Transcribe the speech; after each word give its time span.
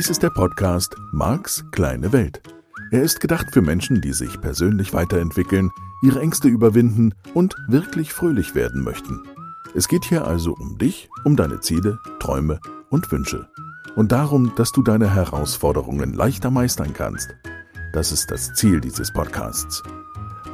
Dies 0.00 0.08
ist 0.08 0.22
der 0.22 0.30
Podcast 0.30 0.96
Marks 1.12 1.62
kleine 1.72 2.10
Welt. 2.10 2.40
Er 2.90 3.02
ist 3.02 3.20
gedacht 3.20 3.48
für 3.52 3.60
Menschen, 3.60 4.00
die 4.00 4.14
sich 4.14 4.40
persönlich 4.40 4.94
weiterentwickeln, 4.94 5.70
ihre 6.00 6.20
Ängste 6.20 6.48
überwinden 6.48 7.12
und 7.34 7.54
wirklich 7.68 8.14
fröhlich 8.14 8.54
werden 8.54 8.82
möchten. 8.82 9.22
Es 9.74 9.88
geht 9.88 10.06
hier 10.06 10.26
also 10.26 10.54
um 10.54 10.78
dich, 10.78 11.10
um 11.24 11.36
deine 11.36 11.60
Ziele, 11.60 11.98
Träume 12.18 12.60
und 12.88 13.12
Wünsche. 13.12 13.50
Und 13.94 14.10
darum, 14.10 14.54
dass 14.56 14.72
du 14.72 14.82
deine 14.82 15.14
Herausforderungen 15.14 16.14
leichter 16.14 16.50
meistern 16.50 16.94
kannst. 16.94 17.28
Das 17.92 18.10
ist 18.10 18.30
das 18.30 18.54
Ziel 18.54 18.80
dieses 18.80 19.12
Podcasts. 19.12 19.82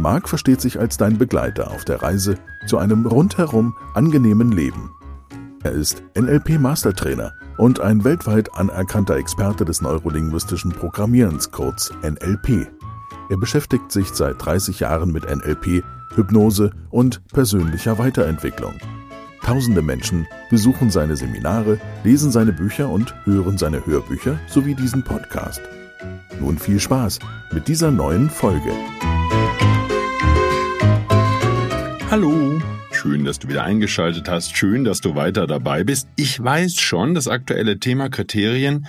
Marc 0.00 0.28
versteht 0.28 0.60
sich 0.60 0.80
als 0.80 0.96
dein 0.96 1.18
Begleiter 1.18 1.70
auf 1.70 1.84
der 1.84 2.02
Reise 2.02 2.36
zu 2.66 2.78
einem 2.78 3.06
rundherum 3.06 3.76
angenehmen 3.94 4.50
Leben. 4.50 4.90
Er 5.62 5.70
ist 5.70 6.02
NLP-Mastertrainer 6.18 7.32
und 7.56 7.80
ein 7.80 8.04
weltweit 8.04 8.54
anerkannter 8.54 9.16
Experte 9.16 9.64
des 9.64 9.80
neurolinguistischen 9.80 10.72
Programmierens, 10.72 11.50
kurz 11.50 11.92
NLP. 12.02 12.68
Er 13.28 13.36
beschäftigt 13.36 13.90
sich 13.90 14.08
seit 14.08 14.44
30 14.44 14.80
Jahren 14.80 15.12
mit 15.12 15.24
NLP, 15.24 15.82
Hypnose 16.14 16.70
und 16.90 17.26
persönlicher 17.28 17.98
Weiterentwicklung. 17.98 18.74
Tausende 19.42 19.82
Menschen 19.82 20.26
besuchen 20.50 20.90
seine 20.90 21.16
Seminare, 21.16 21.78
lesen 22.04 22.30
seine 22.30 22.52
Bücher 22.52 22.88
und 22.88 23.14
hören 23.24 23.58
seine 23.58 23.84
Hörbücher 23.86 24.38
sowie 24.48 24.74
diesen 24.74 25.02
Podcast. 25.04 25.60
Nun 26.40 26.58
viel 26.58 26.80
Spaß 26.80 27.18
mit 27.52 27.68
dieser 27.68 27.90
neuen 27.90 28.28
Folge. 28.28 28.72
Hallo, 32.10 32.58
schön, 33.06 33.24
dass 33.24 33.38
du 33.38 33.46
wieder 33.46 33.62
eingeschaltet 33.62 34.28
hast, 34.28 34.56
schön, 34.56 34.82
dass 34.82 35.00
du 35.00 35.14
weiter 35.14 35.46
dabei 35.46 35.84
bist. 35.84 36.08
Ich 36.16 36.42
weiß 36.42 36.74
schon, 36.74 37.14
das 37.14 37.28
aktuelle 37.28 37.78
Thema 37.78 38.08
Kriterien, 38.08 38.88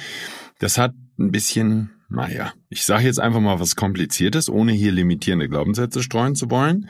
das 0.57 0.79
hat 0.79 0.95
ein 1.19 1.31
bisschen, 1.31 1.91
naja, 2.09 2.51
ich 2.67 2.83
sage 2.83 3.03
jetzt 3.03 3.19
einfach 3.19 3.41
mal 3.41 3.59
was 3.59 3.75
Kompliziertes, 3.75 4.49
ohne 4.49 4.71
hier 4.71 4.91
limitierende 4.91 5.47
Glaubenssätze 5.47 6.01
streuen 6.01 6.33
zu 6.33 6.49
wollen. 6.49 6.89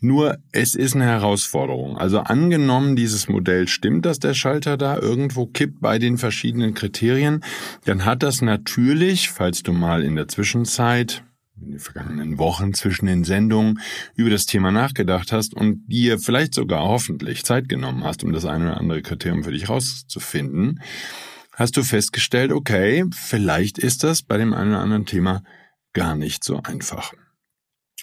Nur 0.00 0.38
es 0.52 0.74
ist 0.74 0.94
eine 0.94 1.04
Herausforderung. 1.04 1.98
Also 1.98 2.20
angenommen, 2.20 2.96
dieses 2.96 3.28
Modell 3.28 3.68
stimmt, 3.68 4.06
dass 4.06 4.18
der 4.18 4.32
Schalter 4.32 4.78
da 4.78 4.96
irgendwo 4.96 5.44
kippt 5.44 5.82
bei 5.82 5.98
den 5.98 6.16
verschiedenen 6.16 6.72
Kriterien, 6.72 7.44
dann 7.84 8.06
hat 8.06 8.22
das 8.22 8.40
natürlich, 8.40 9.28
falls 9.28 9.62
du 9.62 9.74
mal 9.74 10.02
in 10.02 10.16
der 10.16 10.28
Zwischenzeit 10.28 11.24
in 11.64 11.72
den 11.72 11.80
vergangenen 11.80 12.38
Wochen 12.38 12.74
zwischen 12.74 13.06
den 13.06 13.24
Sendungen 13.24 13.80
über 14.14 14.30
das 14.30 14.46
Thema 14.46 14.70
nachgedacht 14.70 15.32
hast 15.32 15.54
und 15.54 15.86
dir 15.86 16.18
vielleicht 16.18 16.54
sogar 16.54 16.82
hoffentlich 16.82 17.44
Zeit 17.44 17.68
genommen 17.68 18.04
hast, 18.04 18.22
um 18.24 18.32
das 18.32 18.44
eine 18.44 18.66
oder 18.66 18.80
andere 18.80 19.02
Kriterium 19.02 19.44
für 19.44 19.52
dich 19.52 19.68
rauszufinden, 19.68 20.80
hast 21.52 21.76
du 21.76 21.82
festgestellt, 21.82 22.52
okay, 22.52 23.04
vielleicht 23.12 23.78
ist 23.78 24.04
das 24.04 24.22
bei 24.22 24.36
dem 24.36 24.52
einen 24.52 24.70
oder 24.70 24.80
anderen 24.80 25.06
Thema 25.06 25.42
gar 25.92 26.14
nicht 26.14 26.44
so 26.44 26.60
einfach. 26.62 27.12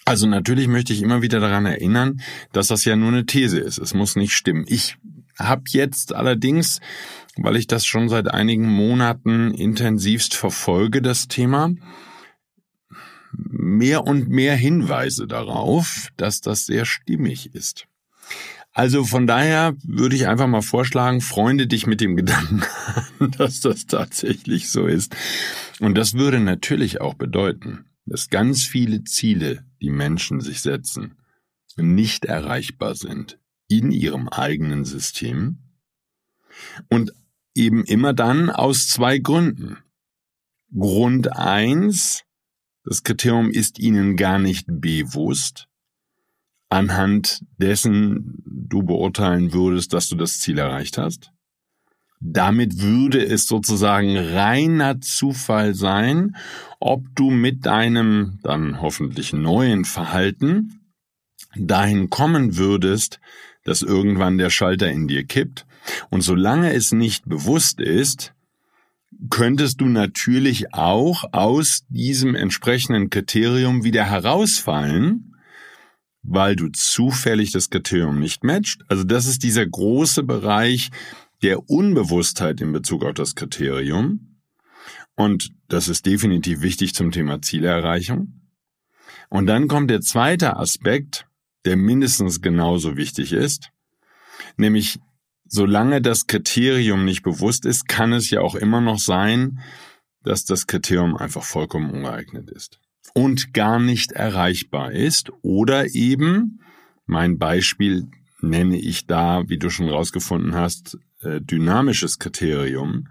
Also 0.04 0.26
natürlich 0.26 0.66
möchte 0.66 0.92
ich 0.92 1.02
immer 1.02 1.22
wieder 1.22 1.38
daran 1.38 1.66
erinnern, 1.66 2.20
dass 2.52 2.66
das 2.66 2.84
ja 2.84 2.96
nur 2.96 3.08
eine 3.08 3.26
These 3.26 3.58
ist. 3.58 3.78
Es 3.78 3.94
muss 3.94 4.16
nicht 4.16 4.32
stimmen. 4.32 4.64
Ich 4.66 4.96
habe 5.38 5.62
jetzt 5.68 6.12
allerdings, 6.14 6.80
weil 7.36 7.56
ich 7.56 7.68
das 7.68 7.86
schon 7.86 8.08
seit 8.08 8.28
einigen 8.28 8.68
Monaten 8.68 9.54
intensivst 9.54 10.34
verfolge, 10.34 11.02
das 11.02 11.28
Thema, 11.28 11.70
mehr 13.32 14.04
und 14.04 14.28
mehr 14.28 14.56
Hinweise 14.56 15.26
darauf, 15.26 16.08
dass 16.16 16.40
das 16.40 16.66
sehr 16.66 16.84
stimmig 16.84 17.54
ist. 17.54 17.86
Also 18.72 19.04
von 19.04 19.26
daher 19.26 19.74
würde 19.84 20.16
ich 20.16 20.28
einfach 20.28 20.46
mal 20.46 20.62
vorschlagen, 20.62 21.20
freunde 21.20 21.66
dich 21.66 21.86
mit 21.86 22.00
dem 22.00 22.16
Gedanken 22.16 22.62
an, 23.18 23.30
dass 23.38 23.60
das 23.60 23.86
tatsächlich 23.86 24.70
so 24.70 24.86
ist. 24.86 25.14
Und 25.80 25.96
das 25.96 26.14
würde 26.14 26.40
natürlich 26.40 27.00
auch 27.00 27.14
bedeuten, 27.14 27.84
dass 28.06 28.30
ganz 28.30 28.64
viele 28.64 29.04
Ziele, 29.04 29.64
die 29.82 29.90
Menschen 29.90 30.40
sich 30.40 30.62
setzen, 30.62 31.16
nicht 31.76 32.24
erreichbar 32.24 32.94
sind 32.94 33.38
in 33.68 33.90
ihrem 33.90 34.28
eigenen 34.28 34.84
System 34.84 35.58
und 36.88 37.12
eben 37.54 37.84
immer 37.84 38.12
dann 38.12 38.50
aus 38.50 38.88
zwei 38.88 39.18
Gründen. 39.18 39.78
Grund 40.74 41.32
eins, 41.32 42.24
das 42.84 43.02
Kriterium 43.02 43.50
ist 43.50 43.78
ihnen 43.78 44.16
gar 44.16 44.38
nicht 44.38 44.66
bewusst, 44.68 45.68
anhand 46.68 47.44
dessen 47.58 48.42
du 48.46 48.82
beurteilen 48.82 49.52
würdest, 49.52 49.92
dass 49.92 50.08
du 50.08 50.16
das 50.16 50.40
Ziel 50.40 50.58
erreicht 50.58 50.98
hast. 50.98 51.30
Damit 52.20 52.80
würde 52.80 53.24
es 53.24 53.46
sozusagen 53.46 54.16
reiner 54.16 55.00
Zufall 55.00 55.74
sein, 55.74 56.36
ob 56.78 57.04
du 57.16 57.30
mit 57.30 57.66
deinem 57.66 58.38
dann 58.42 58.80
hoffentlich 58.80 59.32
neuen 59.32 59.84
Verhalten 59.84 60.80
dahin 61.56 62.10
kommen 62.10 62.56
würdest, 62.56 63.20
dass 63.64 63.82
irgendwann 63.82 64.38
der 64.38 64.50
Schalter 64.50 64.90
in 64.90 65.08
dir 65.08 65.24
kippt. 65.24 65.66
Und 66.10 66.22
solange 66.22 66.72
es 66.72 66.92
nicht 66.92 67.28
bewusst 67.28 67.80
ist, 67.80 68.32
könntest 69.30 69.80
du 69.80 69.86
natürlich 69.86 70.74
auch 70.74 71.24
aus 71.32 71.82
diesem 71.88 72.34
entsprechenden 72.34 73.10
Kriterium 73.10 73.84
wieder 73.84 74.04
herausfallen, 74.04 75.36
weil 76.22 76.56
du 76.56 76.68
zufällig 76.68 77.52
das 77.52 77.70
Kriterium 77.70 78.18
nicht 78.20 78.44
matcht. 78.44 78.82
Also 78.88 79.04
das 79.04 79.26
ist 79.26 79.42
dieser 79.42 79.66
große 79.66 80.22
Bereich 80.22 80.90
der 81.42 81.68
Unbewusstheit 81.68 82.60
in 82.60 82.72
Bezug 82.72 83.04
auf 83.04 83.14
das 83.14 83.34
Kriterium. 83.34 84.38
Und 85.14 85.50
das 85.68 85.88
ist 85.88 86.06
definitiv 86.06 86.62
wichtig 86.62 86.94
zum 86.94 87.10
Thema 87.10 87.42
Zielerreichung. 87.42 88.40
Und 89.28 89.46
dann 89.46 89.68
kommt 89.68 89.90
der 89.90 90.00
zweite 90.00 90.56
Aspekt, 90.56 91.26
der 91.64 91.76
mindestens 91.76 92.40
genauso 92.40 92.96
wichtig 92.96 93.32
ist, 93.32 93.70
nämlich 94.56 94.98
solange 95.52 96.00
das 96.00 96.26
Kriterium 96.26 97.04
nicht 97.04 97.22
bewusst 97.22 97.66
ist, 97.66 97.86
kann 97.86 98.14
es 98.14 98.30
ja 98.30 98.40
auch 98.40 98.54
immer 98.54 98.80
noch 98.80 98.98
sein, 98.98 99.60
dass 100.24 100.46
das 100.46 100.66
Kriterium 100.66 101.14
einfach 101.16 101.44
vollkommen 101.44 101.90
ungeeignet 101.90 102.50
ist 102.50 102.80
und 103.14 103.52
gar 103.52 103.78
nicht 103.78 104.12
erreichbar 104.12 104.92
ist 104.92 105.30
oder 105.42 105.94
eben, 105.94 106.60
mein 107.04 107.38
Beispiel 107.38 108.08
nenne 108.40 108.78
ich 108.78 109.06
da, 109.06 109.46
wie 109.48 109.58
du 109.58 109.68
schon 109.68 109.90
rausgefunden 109.90 110.54
hast, 110.54 110.96
äh, 111.20 111.40
dynamisches 111.40 112.18
Kriterium. 112.18 113.08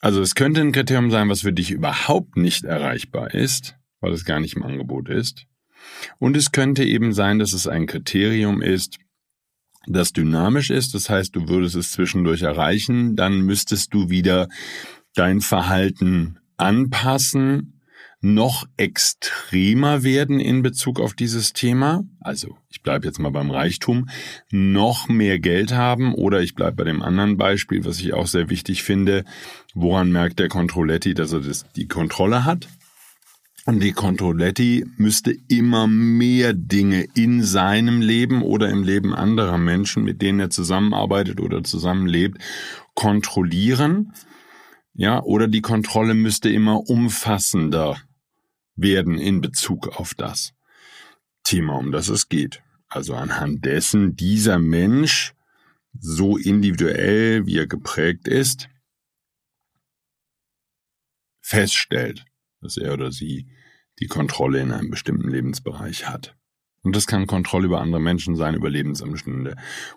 Also 0.00 0.22
es 0.22 0.34
könnte 0.34 0.62
ein 0.62 0.72
Kriterium 0.72 1.10
sein, 1.10 1.28
was 1.28 1.42
für 1.42 1.52
dich 1.52 1.70
überhaupt 1.70 2.36
nicht 2.38 2.64
erreichbar 2.64 3.34
ist, 3.34 3.76
weil 4.00 4.12
es 4.12 4.24
gar 4.24 4.40
nicht 4.40 4.56
im 4.56 4.62
Angebot 4.62 5.10
ist. 5.10 5.44
Und 6.18 6.34
es 6.34 6.50
könnte 6.50 6.84
eben 6.84 7.12
sein, 7.12 7.38
dass 7.38 7.52
es 7.52 7.66
ein 7.66 7.86
Kriterium 7.86 8.62
ist, 8.62 8.98
das 9.86 10.12
dynamisch 10.12 10.70
ist. 10.70 10.94
Das 10.94 11.08
heißt, 11.08 11.34
du 11.34 11.48
würdest 11.48 11.76
es 11.76 11.92
zwischendurch 11.92 12.42
erreichen, 12.42 13.16
dann 13.16 13.40
müsstest 13.40 13.94
du 13.94 14.10
wieder 14.10 14.48
dein 15.14 15.40
Verhalten 15.40 16.38
anpassen, 16.56 17.74
noch 18.20 18.66
extremer 18.76 20.02
werden 20.02 20.40
in 20.40 20.62
Bezug 20.62 20.98
auf 20.98 21.14
dieses 21.14 21.52
Thema. 21.52 22.02
Also 22.20 22.56
ich 22.68 22.82
bleibe 22.82 23.06
jetzt 23.06 23.20
mal 23.20 23.30
beim 23.30 23.50
Reichtum, 23.50 24.08
noch 24.50 25.08
mehr 25.08 25.38
Geld 25.38 25.72
haben 25.72 26.14
oder 26.14 26.42
ich 26.42 26.56
bleibe 26.56 26.78
bei 26.78 26.84
dem 26.84 27.00
anderen 27.00 27.36
Beispiel, 27.36 27.84
was 27.84 28.00
ich 28.00 28.14
auch 28.14 28.26
sehr 28.26 28.50
wichtig 28.50 28.82
finde. 28.82 29.24
Woran 29.74 30.10
merkt 30.10 30.40
der 30.40 30.48
Controletti, 30.48 31.14
dass 31.14 31.32
er 31.32 31.40
das, 31.40 31.64
die 31.76 31.86
Kontrolle 31.86 32.44
hat? 32.44 32.68
Und 33.68 33.80
die 33.80 33.92
Controletti 33.92 34.86
müsste 34.96 35.30
immer 35.46 35.86
mehr 35.86 36.54
Dinge 36.54 37.06
in 37.14 37.42
seinem 37.42 38.00
Leben 38.00 38.40
oder 38.40 38.70
im 38.70 38.82
Leben 38.82 39.12
anderer 39.12 39.58
Menschen, 39.58 40.04
mit 40.04 40.22
denen 40.22 40.40
er 40.40 40.48
zusammenarbeitet 40.48 41.38
oder 41.38 41.62
zusammenlebt, 41.62 42.38
kontrollieren. 42.94 44.14
Ja, 44.94 45.22
oder 45.22 45.48
die 45.48 45.60
Kontrolle 45.60 46.14
müsste 46.14 46.48
immer 46.48 46.88
umfassender 46.88 48.00
werden 48.74 49.18
in 49.18 49.42
Bezug 49.42 49.88
auf 49.88 50.14
das 50.14 50.54
Thema, 51.44 51.74
um 51.76 51.92
das 51.92 52.08
es 52.08 52.30
geht. 52.30 52.62
Also 52.88 53.16
anhand 53.16 53.66
dessen 53.66 54.16
dieser 54.16 54.58
Mensch 54.58 55.34
so 55.92 56.38
individuell, 56.38 57.44
wie 57.44 57.58
er 57.58 57.66
geprägt 57.66 58.28
ist, 58.28 58.70
feststellt, 61.42 62.24
dass 62.62 62.78
er 62.78 62.94
oder 62.94 63.12
sie 63.12 63.46
die 64.00 64.06
Kontrolle 64.06 64.60
in 64.60 64.72
einem 64.72 64.90
bestimmten 64.90 65.28
Lebensbereich 65.28 66.08
hat. 66.08 66.36
Und 66.82 66.94
das 66.96 67.06
kann 67.06 67.26
Kontrolle 67.26 67.66
über 67.66 67.80
andere 67.80 68.00
Menschen 68.00 68.36
sein, 68.36 68.54
über 68.54 68.70
Lebensumstände 68.70 69.56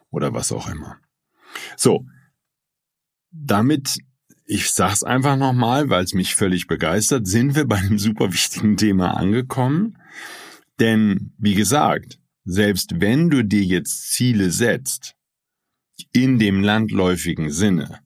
oder 0.09 0.33
was 0.33 0.51
auch 0.51 0.69
immer. 0.69 0.97
So, 1.77 2.05
damit, 3.31 3.99
ich 4.45 4.71
sag's 4.71 5.03
einfach 5.03 5.37
nochmal, 5.37 5.89
weil 5.89 6.03
es 6.03 6.13
mich 6.13 6.35
völlig 6.35 6.67
begeistert, 6.67 7.27
sind 7.27 7.55
wir 7.55 7.65
bei 7.65 7.77
einem 7.77 7.99
super 7.99 8.33
wichtigen 8.33 8.77
Thema 8.77 9.15
angekommen. 9.17 9.97
Denn, 10.79 11.33
wie 11.37 11.55
gesagt, 11.55 12.19
selbst 12.43 12.99
wenn 12.99 13.29
du 13.29 13.43
dir 13.43 13.63
jetzt 13.63 14.11
Ziele 14.11 14.51
setzt, 14.51 15.15
in 16.11 16.39
dem 16.39 16.61
landläufigen 16.61 17.51
Sinne, 17.51 17.99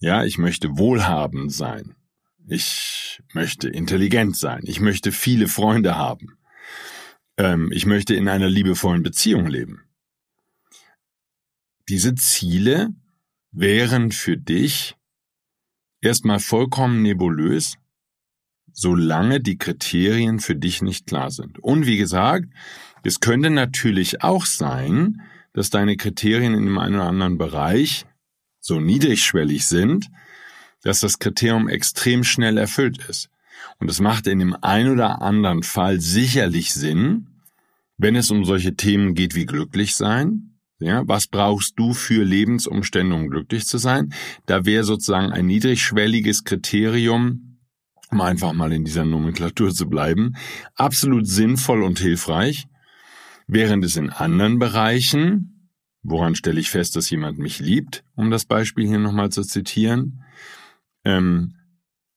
Ja, 0.00 0.24
ich 0.24 0.36
möchte 0.36 0.76
wohlhabend 0.76 1.50
sein. 1.50 1.94
Ich 2.46 3.22
möchte 3.32 3.68
intelligent 3.68 4.36
sein. 4.36 4.60
Ich 4.64 4.80
möchte 4.80 5.12
viele 5.12 5.48
Freunde 5.48 5.96
haben. 5.96 6.38
Ähm, 7.36 7.70
ich 7.72 7.86
möchte 7.86 8.14
in 8.14 8.28
einer 8.28 8.48
liebevollen 8.48 9.02
Beziehung 9.02 9.46
leben. 9.46 9.82
Diese 11.88 12.14
Ziele 12.14 12.90
wären 13.50 14.12
für 14.12 14.36
dich 14.36 14.96
erstmal 16.00 16.38
vollkommen 16.38 17.02
nebulös, 17.02 17.76
solange 18.72 19.40
die 19.40 19.56
Kriterien 19.56 20.40
für 20.40 20.56
dich 20.56 20.82
nicht 20.82 21.06
klar 21.06 21.30
sind. 21.30 21.58
Und 21.58 21.86
wie 21.86 21.96
gesagt, 21.96 22.48
es 23.04 23.20
könnte 23.20 23.50
natürlich 23.50 24.22
auch 24.22 24.44
sein, 24.46 25.22
dass 25.52 25.70
deine 25.70 25.96
Kriterien 25.96 26.54
in 26.54 26.64
dem 26.64 26.78
einen 26.78 26.96
oder 26.96 27.06
anderen 27.06 27.38
Bereich 27.38 28.06
so 28.60 28.80
niedrigschwellig 28.80 29.66
sind, 29.66 30.10
dass 30.84 31.00
das 31.00 31.18
Kriterium 31.18 31.68
extrem 31.68 32.24
schnell 32.24 32.58
erfüllt 32.58 32.98
ist. 33.08 33.30
Und 33.78 33.90
es 33.90 34.00
macht 34.00 34.26
in 34.26 34.38
dem 34.38 34.56
einen 34.62 34.92
oder 34.92 35.22
anderen 35.22 35.62
Fall 35.62 36.00
sicherlich 36.00 36.72
Sinn, 36.72 37.28
wenn 37.96 38.16
es 38.16 38.30
um 38.30 38.44
solche 38.44 38.76
Themen 38.76 39.14
geht 39.14 39.34
wie 39.34 39.46
glücklich 39.46 39.94
sein. 39.94 40.58
Ja, 40.80 41.06
was 41.06 41.26
brauchst 41.26 41.78
du 41.78 41.94
für 41.94 42.24
Lebensumstände, 42.24 43.14
um 43.14 43.28
glücklich 43.28 43.66
zu 43.66 43.78
sein? 43.78 44.12
Da 44.46 44.64
wäre 44.64 44.84
sozusagen 44.84 45.32
ein 45.32 45.46
niedrigschwelliges 45.46 46.44
Kriterium 46.44 47.54
um 48.14 48.20
einfach 48.20 48.52
mal 48.52 48.72
in 48.72 48.84
dieser 48.84 49.04
Nomenklatur 49.04 49.74
zu 49.74 49.88
bleiben, 49.88 50.36
absolut 50.76 51.26
sinnvoll 51.26 51.82
und 51.82 51.98
hilfreich, 51.98 52.66
während 53.48 53.84
es 53.84 53.96
in 53.96 54.10
anderen 54.10 54.60
Bereichen, 54.60 55.70
woran 56.02 56.36
stelle 56.36 56.60
ich 56.60 56.70
fest, 56.70 56.94
dass 56.94 57.10
jemand 57.10 57.38
mich 57.38 57.58
liebt, 57.58 58.04
um 58.14 58.30
das 58.30 58.44
Beispiel 58.44 58.86
hier 58.86 59.00
nochmal 59.00 59.30
zu 59.30 59.42
zitieren, 59.42 60.22
ähm, 61.04 61.54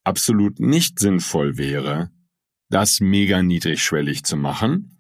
absolut 0.04 0.60
nicht 0.60 1.00
sinnvoll 1.00 1.58
wäre, 1.58 2.10
das 2.70 3.00
mega 3.00 3.44
niedrigschwellig 3.44 4.24
zu 4.24 4.38
machen. 4.38 4.98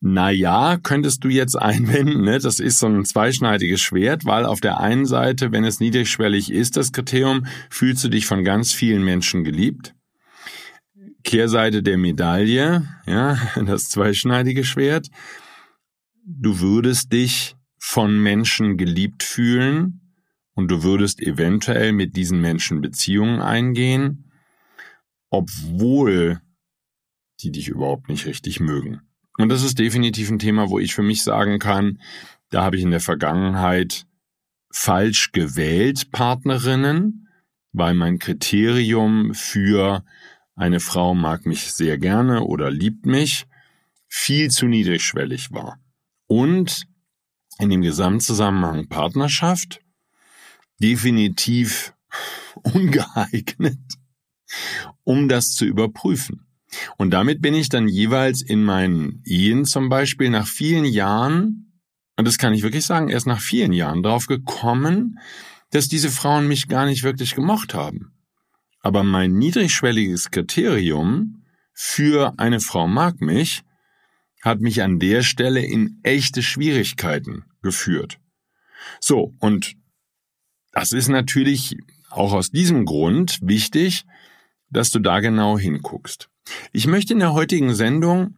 Na 0.00 0.30
ja, 0.30 0.78
könntest 0.78 1.24
du 1.24 1.28
jetzt 1.28 1.56
einwenden, 1.56 2.22
ne? 2.22 2.38
das 2.38 2.58
ist 2.58 2.78
so 2.78 2.86
ein 2.86 3.04
zweischneidiges 3.04 3.82
Schwert, 3.82 4.24
weil 4.24 4.46
auf 4.46 4.60
der 4.60 4.80
einen 4.80 5.04
Seite, 5.04 5.52
wenn 5.52 5.64
es 5.64 5.78
niedrigschwellig 5.78 6.50
ist, 6.50 6.78
das 6.78 6.92
Kriterium, 6.92 7.44
fühlst 7.68 8.04
du 8.04 8.08
dich 8.08 8.24
von 8.24 8.42
ganz 8.42 8.72
vielen 8.72 9.04
Menschen 9.04 9.44
geliebt. 9.44 9.94
Kehrseite 11.22 11.82
der 11.82 11.98
Medaille, 11.98 12.88
ja, 13.06 13.38
das 13.66 13.90
zweischneidige 13.90 14.64
Schwert. 14.64 15.08
Du 16.24 16.60
würdest 16.60 17.12
dich 17.12 17.56
von 17.78 18.22
Menschen 18.22 18.78
geliebt 18.78 19.22
fühlen 19.22 19.99
und 20.60 20.68
du 20.68 20.82
würdest 20.82 21.20
eventuell 21.22 21.92
mit 21.92 22.16
diesen 22.16 22.38
Menschen 22.38 22.82
Beziehungen 22.82 23.40
eingehen, 23.40 24.30
obwohl 25.30 26.42
die 27.40 27.50
dich 27.50 27.68
überhaupt 27.68 28.10
nicht 28.10 28.26
richtig 28.26 28.60
mögen. 28.60 29.00
Und 29.38 29.48
das 29.48 29.62
ist 29.62 29.78
definitiv 29.78 30.30
ein 30.30 30.38
Thema, 30.38 30.68
wo 30.68 30.78
ich 30.78 30.94
für 30.94 31.02
mich 31.02 31.22
sagen 31.22 31.58
kann, 31.58 31.98
da 32.50 32.62
habe 32.62 32.76
ich 32.76 32.82
in 32.82 32.90
der 32.90 33.00
Vergangenheit 33.00 34.04
falsch 34.70 35.32
gewählt 35.32 36.10
Partnerinnen, 36.10 37.28
weil 37.72 37.94
mein 37.94 38.18
Kriterium 38.18 39.32
für 39.32 40.04
eine 40.56 40.78
Frau 40.78 41.14
mag 41.14 41.46
mich 41.46 41.72
sehr 41.72 41.96
gerne 41.96 42.42
oder 42.42 42.70
liebt 42.70 43.06
mich, 43.06 43.46
viel 44.08 44.50
zu 44.50 44.66
niedrigschwellig 44.66 45.52
war. 45.52 45.78
Und 46.26 46.86
in 47.58 47.70
dem 47.70 47.80
Gesamtzusammenhang 47.80 48.88
Partnerschaft 48.88 49.80
definitiv 50.82 51.94
ungeeignet, 52.62 53.78
um 55.04 55.28
das 55.28 55.54
zu 55.54 55.64
überprüfen. 55.64 56.46
Und 56.96 57.10
damit 57.10 57.42
bin 57.42 57.54
ich 57.54 57.68
dann 57.68 57.88
jeweils 57.88 58.42
in 58.42 58.62
meinen 58.62 59.22
Ehen 59.24 59.64
zum 59.64 59.88
Beispiel 59.88 60.30
nach 60.30 60.46
vielen 60.46 60.84
Jahren, 60.84 61.80
und 62.16 62.26
das 62.26 62.38
kann 62.38 62.54
ich 62.54 62.62
wirklich 62.62 62.84
sagen, 62.84 63.08
erst 63.08 63.26
nach 63.26 63.40
vielen 63.40 63.72
Jahren 63.72 64.02
drauf 64.02 64.26
gekommen, 64.26 65.18
dass 65.70 65.88
diese 65.88 66.10
Frauen 66.10 66.48
mich 66.48 66.68
gar 66.68 66.86
nicht 66.86 67.02
wirklich 67.02 67.34
gemocht 67.34 67.74
haben. 67.74 68.12
Aber 68.82 69.02
mein 69.02 69.32
niedrigschwelliges 69.32 70.30
Kriterium 70.30 71.44
für 71.72 72.34
eine 72.38 72.60
Frau 72.60 72.86
mag 72.86 73.20
mich 73.20 73.62
hat 74.42 74.60
mich 74.60 74.82
an 74.82 74.98
der 74.98 75.22
Stelle 75.22 75.64
in 75.64 76.00
echte 76.02 76.42
Schwierigkeiten 76.42 77.44
geführt. 77.62 78.18
So, 79.00 79.34
und 79.38 79.76
das 80.72 80.92
ist 80.92 81.08
natürlich 81.08 81.76
auch 82.10 82.32
aus 82.32 82.50
diesem 82.50 82.84
Grund 82.84 83.38
wichtig, 83.42 84.04
dass 84.70 84.90
du 84.90 84.98
da 84.98 85.20
genau 85.20 85.58
hinguckst. 85.58 86.28
Ich 86.72 86.86
möchte 86.86 87.12
in 87.12 87.18
der 87.18 87.32
heutigen 87.32 87.74
Sendung 87.74 88.34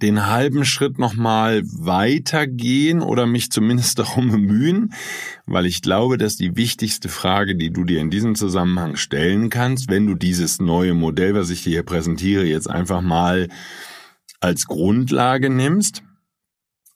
den 0.00 0.26
halben 0.26 0.64
Schritt 0.64 0.98
nochmal 0.98 1.62
weitergehen 1.64 3.02
oder 3.02 3.26
mich 3.26 3.50
zumindest 3.50 3.98
darum 3.98 4.30
bemühen, 4.30 4.92
weil 5.46 5.66
ich 5.66 5.82
glaube, 5.82 6.16
dass 6.18 6.36
die 6.36 6.56
wichtigste 6.56 7.08
Frage, 7.08 7.56
die 7.56 7.70
du 7.70 7.84
dir 7.84 8.00
in 8.00 8.10
diesem 8.10 8.34
Zusammenhang 8.34 8.96
stellen 8.96 9.50
kannst, 9.50 9.90
wenn 9.90 10.06
du 10.06 10.14
dieses 10.14 10.60
neue 10.60 10.94
Modell, 10.94 11.34
was 11.34 11.50
ich 11.50 11.62
dir 11.62 11.70
hier 11.70 11.82
präsentiere, 11.82 12.44
jetzt 12.44 12.70
einfach 12.70 13.02
mal 13.02 13.48
als 14.40 14.66
Grundlage 14.66 15.50
nimmst, 15.50 16.02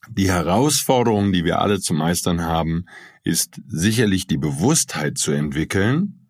die 0.08 0.30
Herausforderung, 0.30 1.32
die 1.32 1.44
wir 1.44 1.60
alle 1.60 1.80
zu 1.80 1.92
meistern 1.92 2.42
haben, 2.42 2.86
ist 3.26 3.60
sicherlich 3.66 4.28
die 4.28 4.38
Bewusstheit 4.38 5.18
zu 5.18 5.32
entwickeln 5.32 6.28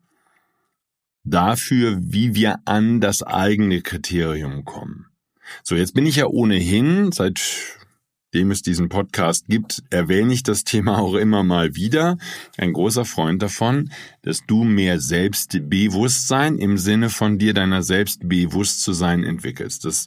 dafür, 1.24 1.98
wie 2.00 2.34
wir 2.34 2.60
an 2.64 3.00
das 3.00 3.22
eigene 3.22 3.82
Kriterium 3.82 4.64
kommen. 4.64 5.06
So, 5.62 5.76
jetzt 5.76 5.92
bin 5.92 6.06
ich 6.06 6.16
ja 6.16 6.26
ohnehin, 6.26 7.12
seitdem 7.12 8.50
es 8.50 8.62
diesen 8.62 8.88
Podcast 8.88 9.46
gibt, 9.46 9.82
erwähne 9.90 10.32
ich 10.32 10.42
das 10.42 10.64
Thema 10.64 10.98
auch 10.98 11.14
immer 11.14 11.42
mal 11.42 11.74
wieder. 11.74 12.16
Ein 12.56 12.72
großer 12.72 13.04
Freund 13.04 13.42
davon, 13.42 13.90
dass 14.22 14.46
du 14.46 14.64
mehr 14.64 14.98
Selbstbewusstsein 14.98 16.56
im 16.56 16.78
Sinne 16.78 17.10
von 17.10 17.38
dir 17.38 17.52
deiner 17.52 17.82
selbst 17.82 18.26
bewusst 18.26 18.80
zu 18.82 18.94
sein 18.94 19.22
entwickelst. 19.22 19.84
Das 19.84 20.06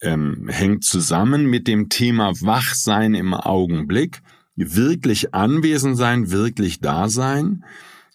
ähm, 0.00 0.48
hängt 0.48 0.84
zusammen 0.84 1.46
mit 1.46 1.66
dem 1.66 1.88
Thema 1.88 2.32
Wachsein 2.40 3.14
im 3.14 3.34
Augenblick, 3.34 4.22
wirklich 4.56 5.34
anwesend 5.34 5.96
sein, 5.96 6.30
wirklich 6.30 6.80
da 6.80 7.08
sein, 7.08 7.64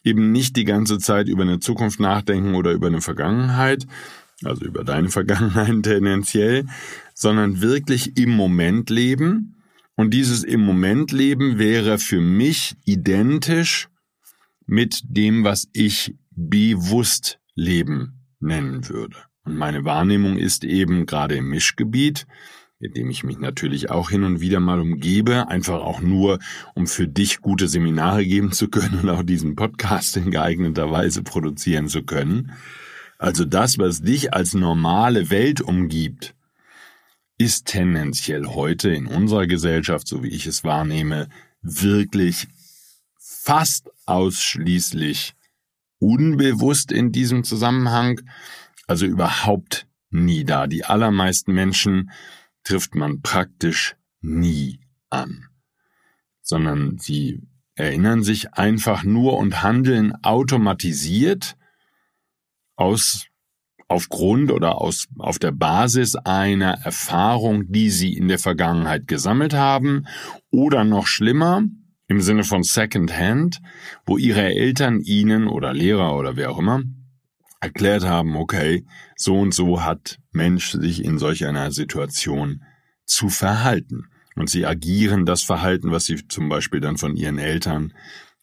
eben 0.03 0.31
nicht 0.31 0.55
die 0.55 0.63
ganze 0.63 0.99
Zeit 0.99 1.27
über 1.27 1.43
eine 1.43 1.59
Zukunft 1.59 1.99
nachdenken 1.99 2.55
oder 2.55 2.71
über 2.71 2.87
eine 2.87 3.01
Vergangenheit, 3.01 3.85
also 4.43 4.65
über 4.65 4.83
deine 4.83 5.09
Vergangenheit 5.09 5.83
tendenziell, 5.83 6.65
sondern 7.13 7.61
wirklich 7.61 8.17
im 8.17 8.31
Moment 8.31 8.89
leben. 8.89 9.55
Und 9.95 10.13
dieses 10.13 10.43
im 10.43 10.61
Moment 10.61 11.11
leben 11.11 11.59
wäre 11.59 11.97
für 11.97 12.21
mich 12.21 12.77
identisch 12.85 13.89
mit 14.65 15.01
dem, 15.03 15.43
was 15.43 15.67
ich 15.73 16.15
bewusst 16.31 17.39
leben 17.55 18.21
nennen 18.39 18.87
würde. 18.87 19.17
Und 19.43 19.57
meine 19.57 19.83
Wahrnehmung 19.83 20.37
ist 20.37 20.63
eben 20.63 21.05
gerade 21.05 21.35
im 21.35 21.49
Mischgebiet, 21.49 22.27
in 22.79 22.93
dem 22.93 23.09
ich 23.09 23.23
mich 23.23 23.37
natürlich 23.37 23.89
auch 23.89 24.09
hin 24.09 24.23
und 24.23 24.39
wieder 24.39 24.61
mal 24.61 24.79
umgebe, 24.79 25.49
einfach 25.49 25.81
auch 25.81 25.99
nur, 25.99 26.39
um 26.75 26.87
für 26.87 27.07
dich 27.07 27.41
gute 27.41 27.67
Seminare 27.67 28.25
geben 28.25 28.53
zu 28.53 28.69
können 28.69 28.99
und 29.01 29.09
auch 29.09 29.23
diesen 29.23 29.55
Podcast 29.55 30.15
in 30.15 30.31
geeigneter 30.31 30.89
Weise 30.89 31.21
produzieren 31.21 31.89
zu 31.89 32.03
können. 32.03 32.53
Also 33.17 33.43
das, 33.43 33.77
was 33.77 34.01
dich 34.01 34.33
als 34.33 34.53
normale 34.53 35.29
Welt 35.29 35.59
umgibt, 35.59 36.35
ist 37.37 37.65
tendenziell 37.65 38.45
heute 38.45 38.89
in 38.89 39.07
unserer 39.07 39.45
Gesellschaft, 39.45 40.07
so 40.07 40.23
wie 40.23 40.29
ich 40.29 40.45
es 40.45 40.63
wahrnehme, 40.63 41.27
wirklich 41.61 42.47
fast 43.17 43.89
ausschließlich 44.05 45.33
unbewusst 45.99 46.93
in 46.93 47.11
diesem 47.11 47.43
Zusammenhang, 47.43 48.21
also 48.87 49.05
überhaupt 49.05 49.85
nie 50.11 50.45
da. 50.45 50.67
Die 50.67 50.85
allermeisten 50.85 51.53
Menschen 51.53 52.11
trifft 52.63 52.95
man 52.95 53.21
praktisch 53.21 53.95
nie 54.21 54.79
an, 55.09 55.47
sondern 56.41 56.97
sie 56.97 57.41
erinnern 57.75 58.23
sich 58.23 58.53
einfach 58.53 59.03
nur 59.03 59.37
und 59.37 59.63
handeln 59.63 60.13
automatisiert 60.23 61.55
aus 62.75 63.27
aufgrund 63.87 64.51
oder 64.51 64.79
aus, 64.79 65.07
auf 65.17 65.39
der 65.39 65.51
Basis 65.51 66.15
einer 66.15 66.73
Erfahrung, 66.83 67.71
die 67.71 67.89
sie 67.89 68.13
in 68.13 68.27
der 68.27 68.39
Vergangenheit 68.39 69.07
gesammelt 69.07 69.53
haben. 69.53 70.05
Oder 70.51 70.83
noch 70.83 71.07
schlimmer, 71.07 71.63
im 72.07 72.21
Sinne 72.21 72.43
von 72.43 72.63
Second 72.63 73.17
Hand, 73.17 73.61
wo 74.05 74.17
ihre 74.17 74.43
Eltern 74.43 74.99
ihnen 74.99 75.47
oder 75.47 75.73
Lehrer 75.73 76.15
oder 76.15 76.35
wer 76.35 76.51
auch 76.51 76.59
immer 76.59 76.83
erklärt 77.59 78.05
haben, 78.05 78.35
okay, 78.35 78.85
so 79.15 79.37
und 79.37 79.53
so 79.53 79.83
hat 79.83 80.19
Mensch 80.31 80.71
sich 80.71 81.03
in 81.03 81.17
solch 81.17 81.45
einer 81.45 81.71
Situation 81.71 82.63
zu 83.05 83.29
verhalten. 83.29 84.05
Und 84.35 84.49
sie 84.49 84.65
agieren 84.65 85.25
das 85.25 85.43
Verhalten, 85.43 85.91
was 85.91 86.05
sie 86.05 86.27
zum 86.27 86.47
Beispiel 86.47 86.79
dann 86.79 86.97
von 86.97 87.15
ihren 87.15 87.39
Eltern 87.39 87.93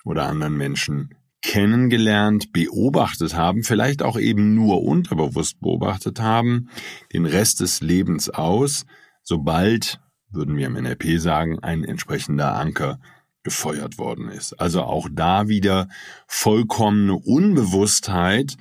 oder 0.04 0.26
anderen 0.26 0.56
Menschen 0.56 1.14
kennengelernt, 1.42 2.52
beobachtet 2.52 3.34
haben, 3.34 3.62
vielleicht 3.62 4.02
auch 4.02 4.18
eben 4.18 4.54
nur 4.54 4.82
unterbewusst 4.82 5.60
beobachtet 5.60 6.20
haben, 6.20 6.68
den 7.12 7.24
Rest 7.24 7.60
des 7.60 7.80
Lebens 7.80 8.28
aus, 8.28 8.84
sobald, 9.22 10.00
würden 10.30 10.56
wir 10.56 10.66
im 10.66 10.74
NLP 10.74 11.20
sagen, 11.20 11.60
ein 11.60 11.84
entsprechender 11.84 12.56
Anker 12.56 12.98
gefeuert 13.44 13.96
worden 13.96 14.28
ist. 14.28 14.54
Also 14.54 14.82
auch 14.82 15.08
da 15.10 15.46
wieder 15.46 15.88
vollkommene 16.26 17.14
Unbewusstheit, 17.14 18.56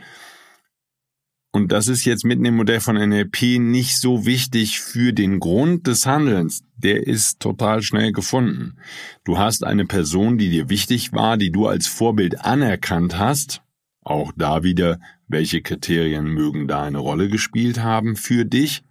und 1.56 1.72
das 1.72 1.88
ist 1.88 2.04
jetzt 2.04 2.26
mitten 2.26 2.44
im 2.44 2.58
Modell 2.58 2.82
von 2.82 2.98
NLP 2.98 3.60
nicht 3.60 3.98
so 3.98 4.26
wichtig 4.26 4.82
für 4.82 5.14
den 5.14 5.40
Grund 5.40 5.88
des 5.88 6.06
Handelns. 6.06 6.66
Der 6.76 7.08
ist 7.08 7.40
total 7.40 7.82
schnell 7.82 8.12
gefunden. 8.12 8.76
Du 9.24 9.38
hast 9.38 9.64
eine 9.64 9.86
Person, 9.86 10.38
die 10.38 10.50
dir 10.50 10.68
wichtig 10.68 11.14
war, 11.14 11.38
die 11.38 11.54
du 11.54 11.68
als 11.68 11.88
Vorbild 11.88 12.44
anerkannt 12.44 13.18
hast. 13.18 13.62
Auch 14.02 14.34
da 14.36 14.64
wieder, 14.64 15.00
welche 15.30 15.62
Kriterien 15.62 16.26
mögen 16.26 16.68
da 16.68 16.84
eine 16.84 16.98
Rolle 16.98 17.30
gespielt 17.30 17.82
haben 17.82 18.18
für 18.18 18.44
dich? 18.44 18.84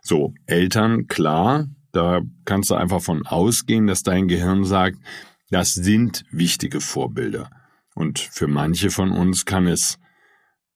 So, 0.00 0.32
Eltern, 0.46 1.08
klar, 1.08 1.66
da 1.90 2.20
kannst 2.44 2.70
du 2.70 2.76
einfach 2.76 3.02
von 3.02 3.26
ausgehen, 3.26 3.88
dass 3.88 4.04
dein 4.04 4.28
Gehirn 4.28 4.64
sagt, 4.64 5.00
das 5.50 5.74
sind 5.74 6.24
wichtige 6.30 6.80
Vorbilder. 6.80 7.50
Und 7.96 8.20
für 8.20 8.46
manche 8.46 8.90
von 8.90 9.10
uns 9.10 9.44
kann 9.44 9.66
es 9.66 9.98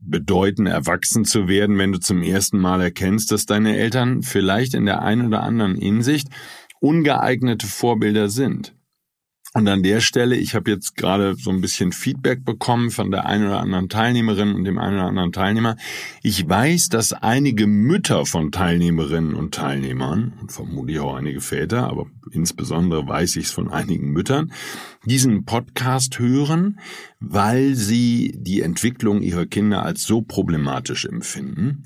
bedeuten, 0.07 0.67
erwachsen 0.67 1.25
zu 1.25 1.49
werden, 1.49 1.79
wenn 1.79 1.93
du 1.93 2.01
zum 2.01 2.23
ersten 2.23 2.59
Mal 2.59 2.81
erkennst, 2.81 3.33
dass 3.33 3.47
deine 3.47 3.77
Eltern 3.77 4.23
vielleicht 4.23 4.75
in 4.75 4.87
der 4.87 5.03
einen 5.03 5.27
oder 5.29 5.43
anderen 5.43 5.77
Hinsicht 5.77 6.29
ungeeignete 6.81 7.67
Vorbilder 7.67 8.29
sind. 8.29 8.75
Und 9.57 9.69
an 9.69 9.85
der 9.85 10.01
Stelle, 10.01 10.35
ich 10.35 10.57
habe 10.57 10.73
jetzt 10.73 10.97
gerade 10.97 11.37
so 11.37 11.51
ein 11.51 11.61
bisschen 11.61 11.93
Feedback 11.93 12.45
bekommen 12.45 12.91
von 12.91 13.13
der 13.13 13.27
einen 13.27 13.47
oder 13.47 13.61
anderen 13.61 13.89
Teilnehmerin 13.89 14.53
und 14.53 14.65
dem 14.65 14.79
einen 14.79 14.97
oder 14.97 15.07
anderen 15.07 15.31
Teilnehmer. 15.31 15.77
Ich 16.25 16.49
weiß, 16.49 16.89
dass 16.89 17.13
einige 17.13 17.69
Mütter 17.69 18.27
von 18.27 18.51
Teilnehmerinnen 18.51 19.35
und 19.35 19.55
Teilnehmern 19.55 20.33
und 20.41 20.51
vermutlich 20.51 20.99
auch 20.99 21.15
einige 21.15 21.41
Väter, 21.41 21.89
aber 21.89 22.07
insbesondere 22.33 23.07
weiß 23.07 23.37
ich 23.37 23.45
es 23.45 23.53
von 23.53 23.71
einigen 23.71 24.11
Müttern, 24.11 24.53
diesen 25.05 25.45
Podcast 25.45 26.19
hören, 26.19 26.79
weil 27.21 27.75
sie 27.75 28.35
die 28.37 28.63
Entwicklung 28.63 29.23
ihrer 29.23 29.47
Kinder 29.47 29.83
als 29.83 30.05
so 30.05 30.23
problematisch 30.23 31.05
empfinden 31.05 31.85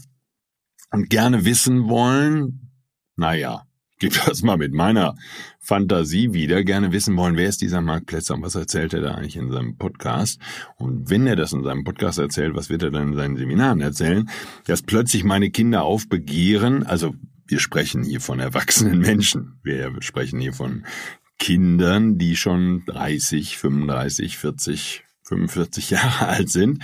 und 0.91 1.11
gerne 1.11 1.45
wissen 1.45 1.89
wollen, 1.89 2.71
naja, 3.17 3.65
gebe 3.99 4.17
das 4.27 4.43
mal 4.43 4.57
mit 4.57 4.73
meiner 4.73 5.17
Fantasie 5.61 6.33
wieder, 6.33 6.63
gerne 6.65 6.93
wissen 6.93 7.17
wollen, 7.17 7.37
wer 7.37 7.49
ist 7.49 7.61
dieser 7.61 7.81
Mark 7.81 8.07
Plätzer 8.07 8.35
und 8.35 8.43
was 8.43 8.55
erzählt 8.55 8.95
er 8.95 9.01
da 9.01 9.15
eigentlich 9.15 9.37
in 9.37 9.51
seinem 9.51 9.77
Podcast? 9.77 10.41
Und 10.77 11.11
wenn 11.11 11.27
er 11.27 11.37
das 11.37 11.53
in 11.53 11.65
seinem 11.65 11.85
Podcast 11.85 12.19
erzählt, 12.19 12.55
was 12.55 12.71
wird 12.71 12.83
er 12.83 12.91
dann 12.91 13.09
in 13.09 13.17
seinen 13.17 13.37
Seminaren 13.37 13.81
erzählen? 13.81 14.29
Dass 14.67 14.83
plötzlich 14.83 15.25
meine 15.25 15.51
Kinder 15.51 15.83
aufbegehren, 15.83 16.85
also 16.85 17.15
wir 17.47 17.61
sprechen 17.61 18.03
hier 18.03 18.21
von 18.21 18.41
erwachsenen 18.41 18.99
Menschen, 19.01 19.59
wir 19.63 19.95
sprechen 20.01 20.39
hier 20.39 20.53
von 20.53 20.85
Kindern, 21.39 22.19
die 22.19 22.37
schon 22.37 22.85
30, 22.87 23.57
35, 23.59 24.39
40, 24.39 25.05
45 25.29 25.91
Jahre 25.91 26.27
alt 26.29 26.51
sind. 26.51 26.83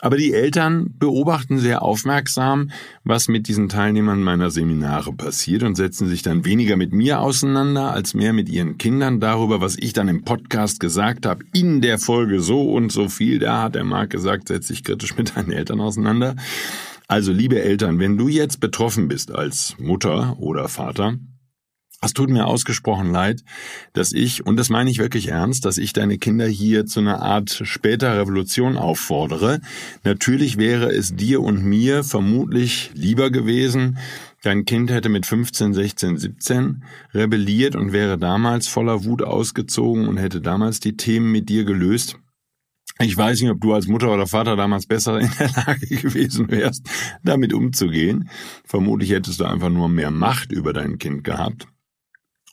Aber 0.00 0.16
die 0.16 0.34
Eltern 0.34 0.94
beobachten 0.98 1.58
sehr 1.58 1.82
aufmerksam, 1.82 2.70
was 3.04 3.28
mit 3.28 3.48
diesen 3.48 3.68
Teilnehmern 3.68 4.22
meiner 4.22 4.50
Seminare 4.50 5.12
passiert 5.12 5.62
und 5.62 5.76
setzen 5.76 6.08
sich 6.08 6.22
dann 6.22 6.44
weniger 6.44 6.76
mit 6.76 6.92
mir 6.92 7.20
auseinander 7.20 7.92
als 7.92 8.14
mehr 8.14 8.32
mit 8.32 8.48
ihren 8.48 8.76
Kindern 8.78 9.20
darüber, 9.20 9.60
was 9.60 9.76
ich 9.78 9.92
dann 9.92 10.08
im 10.08 10.24
Podcast 10.24 10.80
gesagt 10.80 11.24
habe, 11.24 11.44
in 11.54 11.80
der 11.80 11.98
Folge 11.98 12.40
so 12.40 12.72
und 12.72 12.92
so 12.92 13.08
viel. 13.08 13.38
Da 13.38 13.62
hat 13.62 13.76
der 13.76 13.84
Marc 13.84 14.10
gesagt, 14.10 14.48
setz 14.48 14.66
dich 14.66 14.84
kritisch 14.84 15.16
mit 15.16 15.36
deinen 15.36 15.52
Eltern 15.52 15.80
auseinander. 15.80 16.36
Also 17.06 17.32
liebe 17.32 17.62
Eltern, 17.62 17.98
wenn 17.98 18.16
du 18.16 18.28
jetzt 18.28 18.60
betroffen 18.60 19.08
bist 19.08 19.30
als 19.30 19.76
Mutter 19.78 20.36
oder 20.38 20.68
Vater, 20.68 21.18
es 22.04 22.12
tut 22.12 22.30
mir 22.30 22.46
ausgesprochen 22.46 23.10
leid, 23.10 23.42
dass 23.92 24.12
ich, 24.12 24.46
und 24.46 24.56
das 24.56 24.68
meine 24.68 24.90
ich 24.90 24.98
wirklich 24.98 25.28
ernst, 25.28 25.64
dass 25.64 25.78
ich 25.78 25.92
deine 25.92 26.18
Kinder 26.18 26.46
hier 26.46 26.86
zu 26.86 27.00
einer 27.00 27.22
Art 27.22 27.62
später 27.64 28.18
Revolution 28.18 28.76
auffordere. 28.76 29.60
Natürlich 30.02 30.58
wäre 30.58 30.92
es 30.92 31.14
dir 31.16 31.40
und 31.40 31.64
mir 31.64 32.04
vermutlich 32.04 32.90
lieber 32.94 33.30
gewesen, 33.30 33.98
dein 34.42 34.64
Kind 34.64 34.90
hätte 34.90 35.08
mit 35.08 35.26
15, 35.26 35.74
16, 35.74 36.18
17 36.18 36.84
rebelliert 37.12 37.76
und 37.76 37.92
wäre 37.92 38.18
damals 38.18 38.68
voller 38.68 39.04
Wut 39.04 39.22
ausgezogen 39.22 40.06
und 40.06 40.18
hätte 40.18 40.40
damals 40.40 40.80
die 40.80 40.96
Themen 40.96 41.32
mit 41.32 41.48
dir 41.48 41.64
gelöst. 41.64 42.18
Ich 43.00 43.16
weiß 43.16 43.40
nicht, 43.40 43.50
ob 43.50 43.60
du 43.60 43.72
als 43.74 43.88
Mutter 43.88 44.12
oder 44.12 44.26
Vater 44.26 44.54
damals 44.54 44.86
besser 44.86 45.18
in 45.18 45.30
der 45.38 45.50
Lage 45.50 45.86
gewesen 45.86 46.50
wärst, 46.50 46.88
damit 47.24 47.52
umzugehen. 47.52 48.28
Vermutlich 48.64 49.10
hättest 49.10 49.40
du 49.40 49.44
einfach 49.44 49.70
nur 49.70 49.88
mehr 49.88 50.12
Macht 50.12 50.52
über 50.52 50.72
dein 50.72 50.98
Kind 50.98 51.24
gehabt 51.24 51.66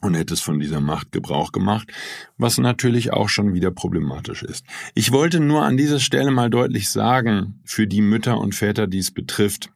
und 0.01 0.15
hättest 0.15 0.43
von 0.43 0.60
dieser 0.60 0.81
Macht 0.81 1.12
Gebrauch 1.12 1.51
gemacht, 1.51 1.91
was 2.38 2.58
natürlich 2.58 3.13
auch 3.13 3.29
schon 3.29 3.53
wieder 3.53 3.72
problematisch 3.72 4.43
ist. 4.43 4.65
Ich 4.96 5.12
wollte 5.12 5.39
nur 5.39 5.63
an 5.63 5.77
dieser 5.77 6.00
Stelle 6.00 6.31
mal 6.31 6.50
deutlich 6.50 6.89
sagen, 6.89 7.62
für 7.63 7.88
die 7.88 8.01
Mütter 8.01 8.39
und 8.39 8.55
Väter, 8.55 8.88
die 8.88 9.00
es 9.00 9.12
betrifft, 9.12 9.70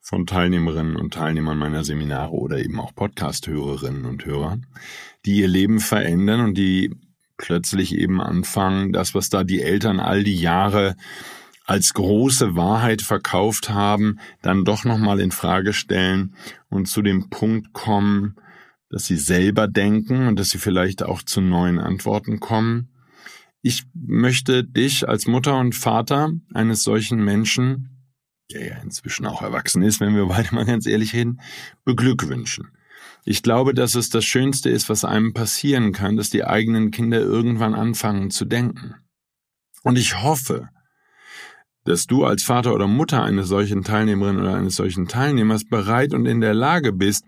von 0.00 0.26
Teilnehmerinnen 0.26 0.96
und 0.96 1.14
Teilnehmern 1.14 1.56
meiner 1.56 1.84
Seminare 1.84 2.32
oder 2.32 2.58
eben 2.58 2.80
auch 2.80 2.92
Podcast-Hörerinnen 2.92 4.04
und 4.04 4.26
Hörer, 4.26 4.58
die 5.24 5.36
ihr 5.36 5.48
Leben 5.48 5.78
verändern 5.78 6.40
und 6.40 6.58
die 6.58 6.92
plötzlich 7.36 7.96
eben 7.96 8.20
anfangen, 8.20 8.92
das, 8.92 9.14
was 9.14 9.28
da 9.28 9.44
die 9.44 9.62
Eltern 9.62 10.00
all 10.00 10.24
die 10.24 10.36
Jahre 10.36 10.96
als 11.64 11.94
große 11.94 12.56
Wahrheit 12.56 13.02
verkauft 13.02 13.70
haben, 13.70 14.18
dann 14.42 14.64
doch 14.64 14.84
nochmal 14.84 15.20
in 15.20 15.30
Frage 15.30 15.72
stellen 15.72 16.34
und 16.68 16.88
zu 16.88 17.02
dem 17.02 17.30
Punkt 17.30 17.72
kommen, 17.72 18.36
dass 18.92 19.06
sie 19.06 19.16
selber 19.16 19.66
denken 19.66 20.28
und 20.28 20.38
dass 20.38 20.50
sie 20.50 20.58
vielleicht 20.58 21.02
auch 21.02 21.22
zu 21.22 21.40
neuen 21.40 21.78
Antworten 21.78 22.40
kommen. 22.40 22.90
Ich 23.62 23.84
möchte 23.94 24.64
dich 24.64 25.08
als 25.08 25.26
Mutter 25.26 25.58
und 25.58 25.74
Vater 25.74 26.32
eines 26.52 26.82
solchen 26.82 27.24
Menschen, 27.24 27.88
der 28.52 28.66
ja 28.66 28.76
inzwischen 28.82 29.24
auch 29.24 29.40
erwachsen 29.40 29.82
ist, 29.82 30.00
wenn 30.00 30.14
wir 30.14 30.26
beide 30.26 30.54
mal 30.54 30.66
ganz 30.66 30.86
ehrlich 30.86 31.14
reden, 31.14 31.40
beglückwünschen. 31.84 32.68
Ich 33.24 33.42
glaube, 33.42 33.72
dass 33.72 33.94
es 33.94 34.10
das 34.10 34.26
Schönste 34.26 34.68
ist, 34.68 34.90
was 34.90 35.04
einem 35.04 35.32
passieren 35.32 35.92
kann, 35.92 36.18
dass 36.18 36.28
die 36.28 36.44
eigenen 36.44 36.90
Kinder 36.90 37.20
irgendwann 37.20 37.74
anfangen 37.74 38.30
zu 38.30 38.44
denken. 38.44 38.96
Und 39.82 39.96
ich 39.96 40.22
hoffe, 40.22 40.68
dass 41.84 42.06
du 42.06 42.24
als 42.24 42.42
Vater 42.42 42.74
oder 42.74 42.86
Mutter 42.86 43.22
eines 43.22 43.48
solchen 43.48 43.84
Teilnehmerin 43.84 44.38
oder 44.38 44.54
eines 44.54 44.76
solchen 44.76 45.08
Teilnehmers 45.08 45.64
bereit 45.64 46.12
und 46.12 46.26
in 46.26 46.42
der 46.42 46.54
Lage 46.54 46.92
bist, 46.92 47.24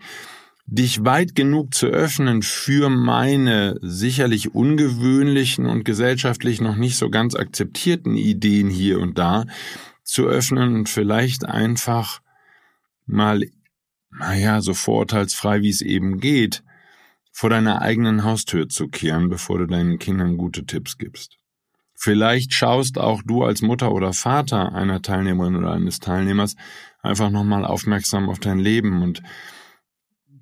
dich 0.67 1.05
weit 1.05 1.35
genug 1.35 1.73
zu 1.73 1.87
öffnen 1.87 2.41
für 2.41 2.89
meine 2.89 3.77
sicherlich 3.81 4.55
ungewöhnlichen 4.55 5.67
und 5.67 5.85
gesellschaftlich 5.85 6.59
noch 6.59 6.75
nicht 6.75 6.97
so 6.97 7.09
ganz 7.09 7.35
akzeptierten 7.35 8.15
Ideen 8.15 8.69
hier 8.69 8.99
und 8.99 9.17
da 9.17 9.45
zu 10.03 10.25
öffnen 10.25 10.75
und 10.75 10.89
vielleicht 10.89 11.45
einfach 11.45 12.21
mal, 13.05 13.45
naja, 14.09 14.61
so 14.61 14.73
vorurteilsfrei 14.73 15.61
wie 15.61 15.69
es 15.69 15.81
eben 15.81 16.19
geht, 16.19 16.63
vor 17.31 17.49
deiner 17.49 17.81
eigenen 17.81 18.23
Haustür 18.23 18.69
zu 18.69 18.87
kehren, 18.87 19.29
bevor 19.29 19.59
du 19.59 19.67
deinen 19.67 19.99
Kindern 19.99 20.37
gute 20.37 20.65
Tipps 20.65 20.97
gibst. 20.97 21.37
Vielleicht 21.93 22.53
schaust 22.53 22.97
auch 22.97 23.21
du 23.23 23.43
als 23.43 23.61
Mutter 23.61 23.91
oder 23.91 24.13
Vater 24.13 24.73
einer 24.73 25.01
Teilnehmerin 25.01 25.55
oder 25.55 25.71
eines 25.71 25.99
Teilnehmers 25.99 26.55
einfach 27.01 27.29
nochmal 27.29 27.65
aufmerksam 27.65 28.29
auf 28.29 28.39
dein 28.39 28.59
Leben 28.59 29.01
und 29.01 29.21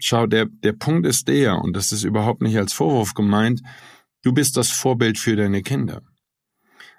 Schau, 0.05 0.27
der, 0.27 0.47
der 0.47 0.73
Punkt 0.73 1.07
ist 1.07 1.29
der, 1.29 1.59
und 1.59 1.77
das 1.77 1.93
ist 1.93 2.03
überhaupt 2.03 2.41
nicht 2.41 2.57
als 2.57 2.73
Vorwurf 2.73 3.13
gemeint, 3.13 3.61
du 4.21 4.33
bist 4.33 4.57
das 4.57 4.69
Vorbild 4.69 5.17
für 5.17 5.37
deine 5.37 5.61
Kinder. 5.61 6.01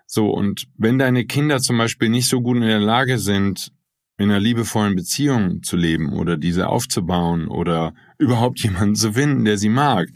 So, 0.06 0.30
und 0.30 0.68
wenn 0.78 0.98
deine 0.98 1.26
Kinder 1.26 1.60
zum 1.60 1.76
Beispiel 1.76 2.08
nicht 2.08 2.28
so 2.28 2.40
gut 2.40 2.56
in 2.56 2.62
der 2.62 2.80
Lage 2.80 3.18
sind, 3.18 3.72
in 4.16 4.30
einer 4.30 4.40
liebevollen 4.40 4.96
Beziehung 4.96 5.62
zu 5.62 5.76
leben 5.76 6.14
oder 6.14 6.38
diese 6.38 6.68
aufzubauen 6.68 7.46
oder 7.46 7.92
überhaupt 8.16 8.60
jemanden 8.64 8.94
zu 8.94 9.12
finden, 9.12 9.44
der 9.44 9.58
sie 9.58 9.68
mag, 9.68 10.08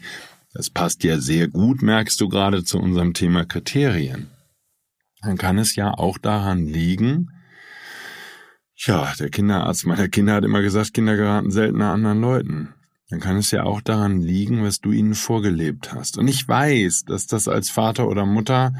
das 0.53 0.71
passt 0.71 1.03
ja 1.03 1.19
sehr 1.19 1.47
gut, 1.47 1.83
merkst 1.83 2.19
du 2.19 2.27
gerade 2.27 2.63
zu 2.63 2.79
unserem 2.79 3.13
Thema 3.13 3.45
Kriterien. 3.45 4.31
Dann 5.21 5.37
kann 5.37 5.59
es 5.59 5.75
ja 5.75 5.93
auch 5.93 6.17
daran 6.17 6.65
liegen, 6.65 7.29
ja, 8.77 9.13
der 9.19 9.29
Kinderarzt 9.29 9.85
meiner 9.85 10.07
Kinder 10.07 10.33
hat 10.33 10.43
immer 10.43 10.63
gesagt, 10.63 10.95
Kinder 10.95 11.17
geraten 11.17 11.51
seltener 11.51 11.91
anderen 11.91 12.21
Leuten 12.21 12.73
dann 13.09 13.19
kann 13.19 13.37
es 13.37 13.51
ja 13.51 13.63
auch 13.63 13.81
daran 13.81 14.21
liegen, 14.21 14.63
was 14.63 14.81
du 14.81 14.91
ihnen 14.91 15.15
vorgelebt 15.15 15.93
hast. 15.93 16.17
Und 16.17 16.27
ich 16.27 16.47
weiß, 16.47 17.05
dass 17.05 17.25
das 17.25 17.47
als 17.47 17.69
Vater 17.71 18.07
oder 18.07 18.25
Mutter 18.25 18.73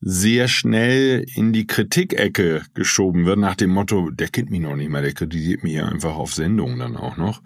sehr 0.00 0.48
schnell 0.48 1.24
in 1.34 1.52
die 1.52 1.66
Kritikecke 1.66 2.62
geschoben 2.74 3.24
wird, 3.24 3.38
nach 3.38 3.54
dem 3.54 3.70
Motto, 3.70 4.10
der 4.10 4.28
kennt 4.28 4.50
mich 4.50 4.60
noch 4.60 4.76
nicht 4.76 4.90
mehr, 4.90 5.00
der 5.00 5.14
kritisiert 5.14 5.62
mich 5.62 5.74
ja 5.74 5.86
einfach 5.86 6.16
auf 6.16 6.34
Sendungen 6.34 6.78
dann 6.78 6.96
auch 6.96 7.16
noch. 7.16 7.40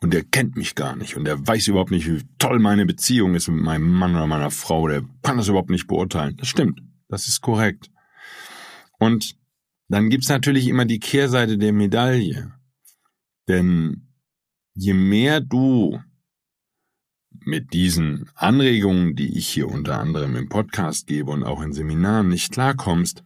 Und 0.00 0.12
der 0.12 0.24
kennt 0.24 0.56
mich 0.56 0.74
gar 0.74 0.94
nicht 0.94 1.16
und 1.16 1.24
der 1.24 1.46
weiß 1.46 1.68
überhaupt 1.68 1.90
nicht, 1.90 2.06
wie 2.06 2.22
toll 2.38 2.58
meine 2.58 2.84
Beziehung 2.84 3.34
ist 3.34 3.48
mit 3.48 3.62
meinem 3.62 3.90
Mann 3.90 4.14
oder 4.14 4.26
meiner 4.26 4.50
Frau, 4.50 4.88
der 4.88 5.02
kann 5.22 5.38
das 5.38 5.48
überhaupt 5.48 5.70
nicht 5.70 5.86
beurteilen. 5.86 6.36
Das 6.36 6.48
stimmt. 6.48 6.82
das 7.08 7.28
ist 7.28 7.40
korrekt. 7.40 7.90
Und 8.98 9.36
dann 9.88 10.10
gibt's 10.10 10.28
natürlich 10.28 10.68
immer 10.68 10.84
die 10.84 10.98
Kehrseite 10.98 11.56
der 11.56 11.72
Medaille. 11.72 12.52
Denn 13.48 14.05
je 14.76 14.92
mehr 14.92 15.40
du 15.40 16.00
mit 17.30 17.72
diesen 17.72 18.30
Anregungen, 18.34 19.16
die 19.16 19.36
ich 19.36 19.48
hier 19.48 19.68
unter 19.68 19.98
anderem 19.98 20.36
im 20.36 20.48
Podcast 20.48 21.06
gebe 21.06 21.30
und 21.30 21.44
auch 21.44 21.62
in 21.62 21.72
Seminaren 21.72 22.28
nicht 22.28 22.52
klarkommst, 22.52 23.24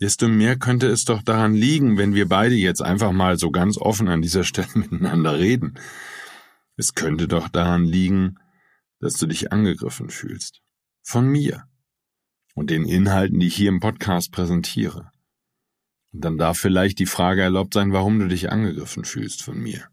desto 0.00 0.28
mehr 0.28 0.56
könnte 0.56 0.88
es 0.88 1.04
doch 1.04 1.22
daran 1.22 1.54
liegen, 1.54 1.96
wenn 1.96 2.14
wir 2.14 2.28
beide 2.28 2.54
jetzt 2.54 2.82
einfach 2.82 3.12
mal 3.12 3.38
so 3.38 3.50
ganz 3.50 3.78
offen 3.78 4.08
an 4.08 4.20
dieser 4.20 4.44
Stelle 4.44 4.68
miteinander 4.74 5.38
reden. 5.38 5.78
Es 6.76 6.94
könnte 6.94 7.26
doch 7.26 7.48
daran 7.48 7.84
liegen, 7.84 8.36
dass 9.00 9.14
du 9.14 9.26
dich 9.26 9.50
angegriffen 9.52 10.10
fühlst. 10.10 10.60
Von 11.02 11.26
mir. 11.26 11.64
Und 12.54 12.70
den 12.70 12.84
Inhalten, 12.84 13.40
die 13.40 13.46
ich 13.46 13.56
hier 13.56 13.70
im 13.70 13.80
Podcast 13.80 14.30
präsentiere. 14.30 15.10
Und 16.12 16.24
dann 16.24 16.36
darf 16.36 16.58
vielleicht 16.58 16.98
die 16.98 17.06
Frage 17.06 17.42
erlaubt 17.42 17.72
sein, 17.72 17.92
warum 17.92 18.18
du 18.18 18.28
dich 18.28 18.52
angegriffen 18.52 19.04
fühlst 19.04 19.42
von 19.42 19.58
mir. 19.58 19.88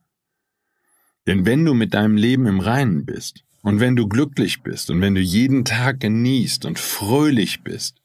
Denn 1.29 1.45
wenn 1.45 1.63
du 1.63 1.75
mit 1.75 1.93
deinem 1.93 2.17
Leben 2.17 2.47
im 2.47 2.59
Reinen 2.59 3.05
bist, 3.05 3.43
und 3.61 3.79
wenn 3.79 3.95
du 3.95 4.07
glücklich 4.07 4.63
bist, 4.63 4.89
und 4.89 4.99
wenn 4.99 5.13
du 5.13 5.21
jeden 5.21 5.63
Tag 5.63 5.99
genießt 5.99 6.65
und 6.65 6.79
fröhlich 6.79 7.61
bist, 7.61 7.97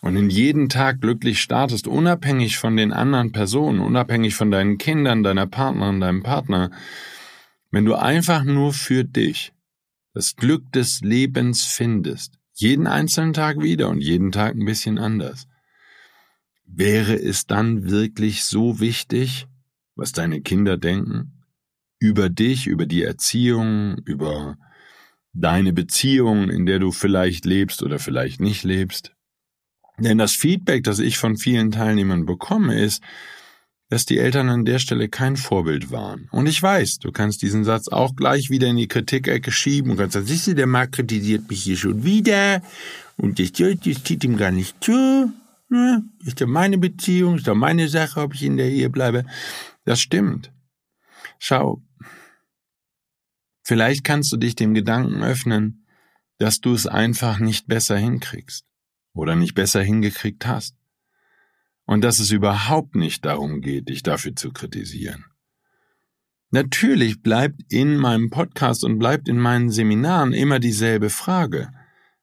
und 0.00 0.16
in 0.16 0.30
jeden 0.30 0.70
Tag 0.70 1.02
glücklich 1.02 1.42
startest, 1.42 1.86
unabhängig 1.86 2.56
von 2.56 2.78
den 2.78 2.90
anderen 2.90 3.32
Personen, 3.32 3.80
unabhängig 3.80 4.34
von 4.34 4.50
deinen 4.50 4.78
Kindern, 4.78 5.22
deiner 5.22 5.46
Partnerin, 5.46 6.00
deinem 6.00 6.22
Partner, 6.22 6.70
wenn 7.70 7.84
du 7.84 7.96
einfach 7.96 8.44
nur 8.44 8.72
für 8.72 9.04
dich 9.04 9.52
das 10.14 10.34
Glück 10.34 10.72
des 10.72 11.02
Lebens 11.02 11.66
findest, 11.66 12.38
jeden 12.54 12.86
einzelnen 12.86 13.34
Tag 13.34 13.60
wieder 13.60 13.90
und 13.90 14.00
jeden 14.00 14.32
Tag 14.32 14.54
ein 14.54 14.64
bisschen 14.64 14.98
anders, 14.98 15.48
wäre 16.64 17.14
es 17.14 17.46
dann 17.46 17.90
wirklich 17.90 18.42
so 18.44 18.80
wichtig, 18.80 19.46
was 19.96 20.12
deine 20.12 20.40
Kinder 20.40 20.78
denken? 20.78 21.33
Über 21.98 22.28
dich, 22.28 22.66
über 22.66 22.86
die 22.86 23.02
Erziehung, 23.02 23.98
über 24.04 24.56
deine 25.32 25.72
Beziehung, 25.72 26.50
in 26.50 26.66
der 26.66 26.78
du 26.78 26.92
vielleicht 26.92 27.44
lebst 27.44 27.82
oder 27.82 27.98
vielleicht 27.98 28.40
nicht 28.40 28.64
lebst? 28.64 29.12
Denn 29.98 30.18
das 30.18 30.32
Feedback, 30.32 30.84
das 30.84 30.98
ich 30.98 31.18
von 31.18 31.36
vielen 31.36 31.70
Teilnehmern 31.70 32.26
bekomme, 32.26 32.78
ist, 32.78 33.02
dass 33.90 34.06
die 34.06 34.18
Eltern 34.18 34.48
an 34.48 34.64
der 34.64 34.80
Stelle 34.80 35.08
kein 35.08 35.36
Vorbild 35.36 35.90
waren. 35.92 36.28
Und 36.32 36.46
ich 36.46 36.60
weiß, 36.60 36.98
du 36.98 37.12
kannst 37.12 37.42
diesen 37.42 37.64
Satz 37.64 37.88
auch 37.88 38.16
gleich 38.16 38.50
wieder 38.50 38.66
in 38.66 38.76
die 38.76 38.88
Kritikecke 38.88 39.52
schieben 39.52 39.92
und 39.92 39.98
kannst 39.98 40.14
sagen, 40.14 40.26
siehst 40.26 40.48
du, 40.48 40.54
der 40.54 40.66
Markt 40.66 40.96
kritisiert 40.96 41.48
mich 41.48 41.62
hier 41.62 41.76
schon 41.76 42.02
wieder 42.02 42.62
und 43.16 43.38
das 43.38 43.52
zieht 43.52 44.24
ihm 44.24 44.36
gar 44.36 44.50
nicht 44.50 44.82
zu. 44.82 45.32
Ist 46.24 46.40
ja 46.40 46.46
meine 46.46 46.78
Beziehung, 46.78 47.36
ist 47.36 47.46
ja 47.46 47.54
meine 47.54 47.88
Sache, 47.88 48.20
ob 48.20 48.34
ich 48.34 48.42
in 48.42 48.56
der 48.56 48.70
Ehe 48.70 48.90
bleibe. 48.90 49.26
Das 49.84 50.00
stimmt. 50.00 50.50
Schau, 51.46 51.82
vielleicht 53.60 54.02
kannst 54.02 54.32
du 54.32 54.38
dich 54.38 54.56
dem 54.56 54.72
Gedanken 54.72 55.22
öffnen, 55.22 55.84
dass 56.38 56.62
du 56.62 56.72
es 56.72 56.86
einfach 56.86 57.38
nicht 57.38 57.66
besser 57.66 57.98
hinkriegst 57.98 58.64
oder 59.12 59.36
nicht 59.36 59.54
besser 59.54 59.82
hingekriegt 59.82 60.46
hast 60.46 60.74
und 61.84 62.02
dass 62.02 62.18
es 62.18 62.30
überhaupt 62.30 62.94
nicht 62.94 63.26
darum 63.26 63.60
geht, 63.60 63.90
dich 63.90 64.02
dafür 64.02 64.34
zu 64.34 64.52
kritisieren. 64.54 65.26
Natürlich 66.48 67.20
bleibt 67.20 67.60
in 67.68 67.98
meinem 67.98 68.30
Podcast 68.30 68.82
und 68.82 68.98
bleibt 68.98 69.28
in 69.28 69.38
meinen 69.38 69.68
Seminaren 69.68 70.32
immer 70.32 70.60
dieselbe 70.60 71.10
Frage. 71.10 71.68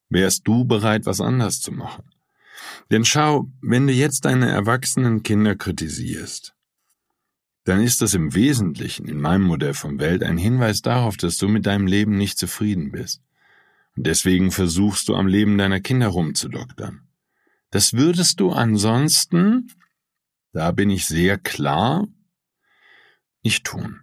Wärst 0.09 0.47
du 0.47 0.65
bereit, 0.65 1.05
was 1.05 1.21
anders 1.21 1.61
zu 1.61 1.71
machen? 1.71 2.05
Denn 2.89 3.05
schau, 3.05 3.51
wenn 3.61 3.85
du 3.85 3.93
jetzt 3.93 4.25
deine 4.25 4.49
erwachsenen 4.49 5.21
Kinder 5.21 5.55
kritisierst, 5.55 6.55
dann 7.63 7.81
ist 7.81 8.01
das 8.01 8.13
im 8.13 8.33
Wesentlichen 8.33 9.07
in 9.07 9.19
meinem 9.21 9.43
Modell 9.43 9.73
von 9.73 9.99
Welt 9.99 10.23
ein 10.23 10.37
Hinweis 10.37 10.81
darauf, 10.81 11.17
dass 11.17 11.37
du 11.37 11.47
mit 11.47 11.65
deinem 11.65 11.87
Leben 11.87 12.17
nicht 12.17 12.37
zufrieden 12.37 12.91
bist. 12.91 13.21
Und 13.95 14.07
deswegen 14.07 14.51
versuchst 14.51 15.07
du 15.09 15.15
am 15.15 15.27
Leben 15.27 15.57
deiner 15.57 15.79
Kinder 15.79 16.07
rumzudoktern. 16.07 17.07
Das 17.69 17.93
würdest 17.93 18.39
du 18.39 18.51
ansonsten, 18.51 19.71
da 20.53 20.71
bin 20.71 20.89
ich 20.89 21.05
sehr 21.05 21.37
klar, 21.37 22.07
nicht 23.43 23.63
tun. 23.65 24.01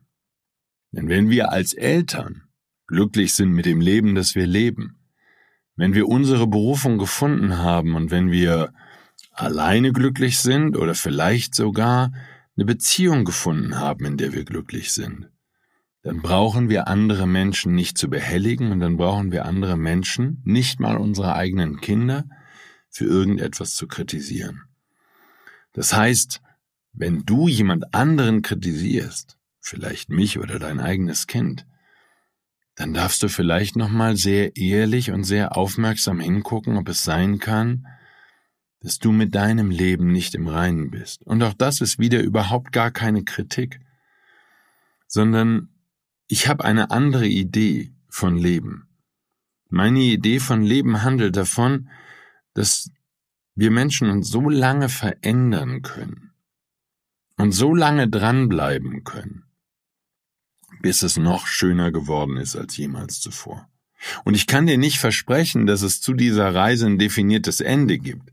Denn 0.92 1.08
wenn 1.08 1.28
wir 1.28 1.52
als 1.52 1.74
Eltern 1.74 2.44
glücklich 2.86 3.34
sind 3.34 3.52
mit 3.52 3.66
dem 3.66 3.80
Leben, 3.80 4.14
das 4.14 4.34
wir 4.34 4.46
leben, 4.46 4.98
wenn 5.76 5.94
wir 5.94 6.08
unsere 6.08 6.46
Berufung 6.46 6.98
gefunden 6.98 7.58
haben 7.58 7.94
und 7.94 8.10
wenn 8.10 8.30
wir 8.30 8.72
alleine 9.32 9.92
glücklich 9.92 10.38
sind 10.40 10.76
oder 10.76 10.94
vielleicht 10.94 11.54
sogar 11.54 12.12
eine 12.58 12.64
Beziehung 12.64 13.24
gefunden 13.24 13.78
haben, 13.78 14.04
in 14.04 14.16
der 14.16 14.32
wir 14.32 14.44
glücklich 14.44 14.92
sind, 14.92 15.30
dann 16.02 16.22
brauchen 16.22 16.68
wir 16.68 16.88
andere 16.88 17.28
Menschen 17.28 17.72
nicht 17.72 17.96
zu 17.96 18.10
behelligen 18.10 18.72
und 18.72 18.80
dann 18.80 18.96
brauchen 18.96 19.30
wir 19.30 19.44
andere 19.44 19.76
Menschen, 19.76 20.42
nicht 20.44 20.80
mal 20.80 20.96
unsere 20.96 21.36
eigenen 21.36 21.80
Kinder, 21.80 22.24
für 22.90 23.04
irgendetwas 23.04 23.74
zu 23.74 23.86
kritisieren. 23.86 24.62
Das 25.72 25.94
heißt, 25.94 26.40
wenn 26.92 27.24
du 27.24 27.46
jemand 27.46 27.94
anderen 27.94 28.42
kritisierst, 28.42 29.38
vielleicht 29.60 30.08
mich 30.10 30.40
oder 30.40 30.58
dein 30.58 30.80
eigenes 30.80 31.28
Kind, 31.28 31.64
dann 32.74 32.92
darfst 32.92 33.22
du 33.22 33.28
vielleicht 33.28 33.76
nochmal 33.76 34.16
sehr 34.16 34.56
ehrlich 34.56 35.12
und 35.12 35.22
sehr 35.22 35.56
aufmerksam 35.56 36.18
hingucken, 36.18 36.76
ob 36.76 36.88
es 36.88 37.04
sein 37.04 37.38
kann, 37.38 37.86
dass 38.80 38.98
du 38.98 39.12
mit 39.12 39.34
deinem 39.34 39.70
Leben 39.70 40.12
nicht 40.12 40.34
im 40.34 40.46
Reinen 40.46 40.90
bist. 40.90 41.22
Und 41.22 41.42
auch 41.42 41.54
das 41.54 41.80
ist 41.80 41.98
wieder 41.98 42.22
überhaupt 42.22 42.72
gar 42.72 42.90
keine 42.90 43.24
Kritik, 43.24 43.80
sondern 45.06 45.70
ich 46.28 46.48
habe 46.48 46.64
eine 46.64 46.90
andere 46.90 47.26
Idee 47.26 47.92
von 48.08 48.36
Leben. 48.36 48.88
Meine 49.68 50.00
Idee 50.00 50.38
von 50.38 50.62
Leben 50.62 51.02
handelt 51.02 51.36
davon, 51.36 51.88
dass 52.54 52.90
wir 53.54 53.70
Menschen 53.70 54.10
uns 54.10 54.28
so 54.28 54.48
lange 54.48 54.88
verändern 54.88 55.82
können 55.82 56.32
und 57.36 57.52
so 57.52 57.74
lange 57.74 58.08
dranbleiben 58.08 59.04
können, 59.04 59.44
bis 60.80 61.02
es 61.02 61.16
noch 61.16 61.46
schöner 61.46 61.90
geworden 61.90 62.36
ist 62.36 62.56
als 62.56 62.76
jemals 62.76 63.20
zuvor. 63.20 63.68
Und 64.24 64.34
ich 64.34 64.46
kann 64.46 64.66
dir 64.66 64.78
nicht 64.78 64.98
versprechen, 64.98 65.66
dass 65.66 65.82
es 65.82 66.00
zu 66.00 66.14
dieser 66.14 66.54
Reise 66.54 66.86
ein 66.86 66.98
definiertes 66.98 67.60
Ende 67.60 67.98
gibt. 67.98 68.32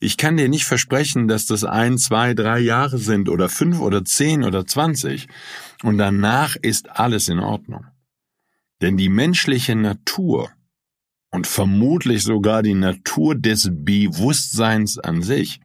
Ich 0.00 0.16
kann 0.16 0.36
dir 0.36 0.48
nicht 0.48 0.64
versprechen, 0.64 1.28
dass 1.28 1.46
das 1.46 1.64
ein, 1.64 1.98
zwei, 1.98 2.34
drei 2.34 2.58
Jahre 2.58 2.98
sind 2.98 3.28
oder 3.28 3.48
fünf 3.48 3.80
oder 3.80 4.04
zehn 4.04 4.44
oder 4.44 4.66
zwanzig 4.66 5.28
und 5.82 5.98
danach 5.98 6.56
ist 6.56 6.90
alles 6.90 7.28
in 7.28 7.38
Ordnung. 7.38 7.86
Denn 8.82 8.96
die 8.96 9.08
menschliche 9.08 9.76
Natur 9.76 10.50
und 11.30 11.48
vermutlich 11.48 12.22
sogar 12.22 12.62
die 12.62 12.74
Natur 12.74 13.34
des 13.34 13.68
Bewusstseins 13.72 14.98
an 14.98 15.20
sich, 15.20 15.60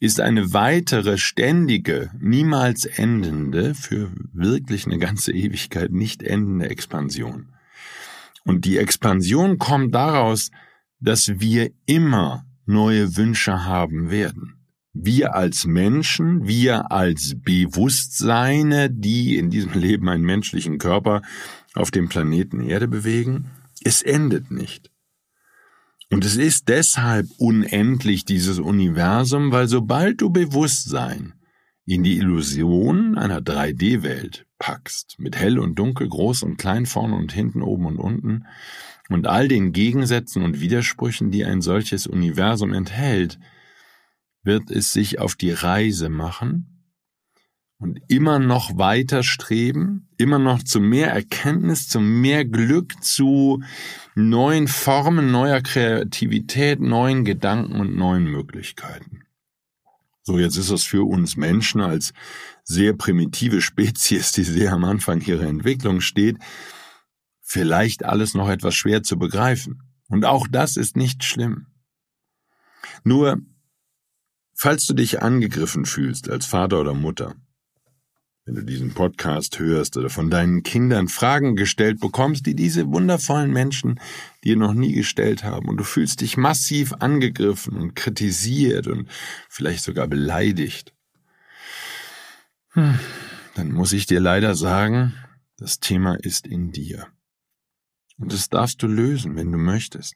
ist 0.00 0.20
eine 0.20 0.52
weitere, 0.52 1.18
ständige, 1.18 2.10
niemals 2.20 2.84
endende, 2.84 3.74
für 3.74 4.12
wirklich 4.32 4.86
eine 4.86 4.98
ganze 4.98 5.32
Ewigkeit 5.32 5.90
nicht 5.90 6.22
endende 6.22 6.70
Expansion. 6.70 7.48
Und 8.44 8.64
die 8.64 8.78
Expansion 8.78 9.58
kommt 9.58 9.94
daraus, 9.94 10.52
dass 11.00 11.40
wir 11.40 11.70
immer 11.86 12.46
neue 12.68 13.16
Wünsche 13.16 13.64
haben 13.64 14.10
werden. 14.10 14.54
Wir 14.92 15.34
als 15.34 15.64
Menschen, 15.66 16.46
wir 16.46 16.90
als 16.90 17.36
Bewusstseine, 17.40 18.90
die 18.90 19.36
in 19.36 19.50
diesem 19.50 19.72
Leben 19.78 20.08
einen 20.08 20.24
menschlichen 20.24 20.78
Körper 20.78 21.22
auf 21.74 21.90
dem 21.90 22.08
Planeten 22.08 22.60
Erde 22.60 22.88
bewegen, 22.88 23.50
es 23.84 24.02
endet 24.02 24.50
nicht. 24.50 24.90
Und 26.10 26.24
es 26.24 26.36
ist 26.36 26.68
deshalb 26.68 27.26
unendlich, 27.36 28.24
dieses 28.24 28.58
Universum, 28.58 29.52
weil 29.52 29.68
sobald 29.68 30.20
du 30.22 30.30
Bewusstsein 30.30 31.34
in 31.84 32.02
die 32.02 32.16
Illusion 32.16 33.16
einer 33.16 33.40
3D-Welt 33.40 34.46
packst, 34.58 35.16
mit 35.18 35.36
hell 35.36 35.58
und 35.58 35.78
dunkel, 35.78 36.08
groß 36.08 36.42
und 36.42 36.56
klein, 36.56 36.86
vorne 36.86 37.14
und 37.14 37.32
hinten, 37.32 37.62
oben 37.62 37.86
und 37.86 37.98
unten, 37.98 38.46
und 39.08 39.26
all 39.26 39.48
den 39.48 39.72
Gegensätzen 39.72 40.42
und 40.42 40.60
Widersprüchen, 40.60 41.30
die 41.30 41.44
ein 41.44 41.62
solches 41.62 42.06
Universum 42.06 42.72
enthält, 42.72 43.38
wird 44.42 44.70
es 44.70 44.92
sich 44.92 45.18
auf 45.18 45.34
die 45.34 45.52
Reise 45.52 46.08
machen, 46.08 46.78
und 47.78 48.00
immer 48.08 48.38
noch 48.38 48.76
weiter 48.76 49.22
streben, 49.22 50.08
immer 50.16 50.38
noch 50.38 50.62
zu 50.62 50.80
mehr 50.80 51.12
Erkenntnis, 51.12 51.88
zu 51.88 52.00
mehr 52.00 52.44
Glück, 52.44 53.02
zu 53.02 53.62
neuen 54.16 54.66
Formen, 54.66 55.30
neuer 55.30 55.60
Kreativität, 55.60 56.80
neuen 56.80 57.24
Gedanken 57.24 57.78
und 57.80 57.96
neuen 57.96 58.24
Möglichkeiten. 58.24 59.22
So, 60.24 60.38
jetzt 60.38 60.56
ist 60.56 60.70
es 60.70 60.84
für 60.84 61.08
uns 61.08 61.36
Menschen 61.36 61.80
als 61.80 62.12
sehr 62.64 62.94
primitive 62.94 63.62
Spezies, 63.62 64.32
die 64.32 64.44
sehr 64.44 64.72
am 64.72 64.84
Anfang 64.84 65.20
ihrer 65.20 65.46
Entwicklung 65.46 66.00
steht, 66.00 66.36
vielleicht 67.48 68.04
alles 68.04 68.34
noch 68.34 68.50
etwas 68.50 68.74
schwer 68.74 69.02
zu 69.02 69.18
begreifen. 69.18 69.82
Und 70.08 70.26
auch 70.26 70.46
das 70.46 70.76
ist 70.76 70.98
nicht 70.98 71.24
schlimm. 71.24 71.66
Nur, 73.04 73.38
falls 74.54 74.84
du 74.84 74.92
dich 74.92 75.22
angegriffen 75.22 75.86
fühlst 75.86 76.28
als 76.28 76.44
Vater 76.44 76.78
oder 76.78 76.92
Mutter, 76.92 77.34
wenn 78.44 78.54
du 78.54 78.64
diesen 78.64 78.92
Podcast 78.92 79.58
hörst 79.58 79.96
oder 79.96 80.10
von 80.10 80.28
deinen 80.28 80.62
Kindern 80.62 81.08
Fragen 81.08 81.56
gestellt 81.56 82.00
bekommst, 82.00 82.44
die 82.44 82.54
diese 82.54 82.86
wundervollen 82.88 83.50
Menschen 83.50 83.98
dir 84.44 84.56
noch 84.56 84.74
nie 84.74 84.92
gestellt 84.92 85.42
haben 85.42 85.68
und 85.68 85.78
du 85.78 85.84
fühlst 85.84 86.20
dich 86.20 86.36
massiv 86.36 86.92
angegriffen 86.98 87.78
und 87.78 87.94
kritisiert 87.96 88.86
und 88.88 89.08
vielleicht 89.48 89.84
sogar 89.84 90.06
beleidigt, 90.06 90.92
hm, 92.72 92.98
dann 93.54 93.72
muss 93.72 93.94
ich 93.94 94.04
dir 94.04 94.20
leider 94.20 94.54
sagen, 94.54 95.14
das 95.56 95.80
Thema 95.80 96.14
ist 96.14 96.46
in 96.46 96.72
dir. 96.72 97.08
Und 98.18 98.32
das 98.32 98.48
darfst 98.48 98.82
du 98.82 98.86
lösen, 98.86 99.36
wenn 99.36 99.52
du 99.52 99.58
möchtest. 99.58 100.14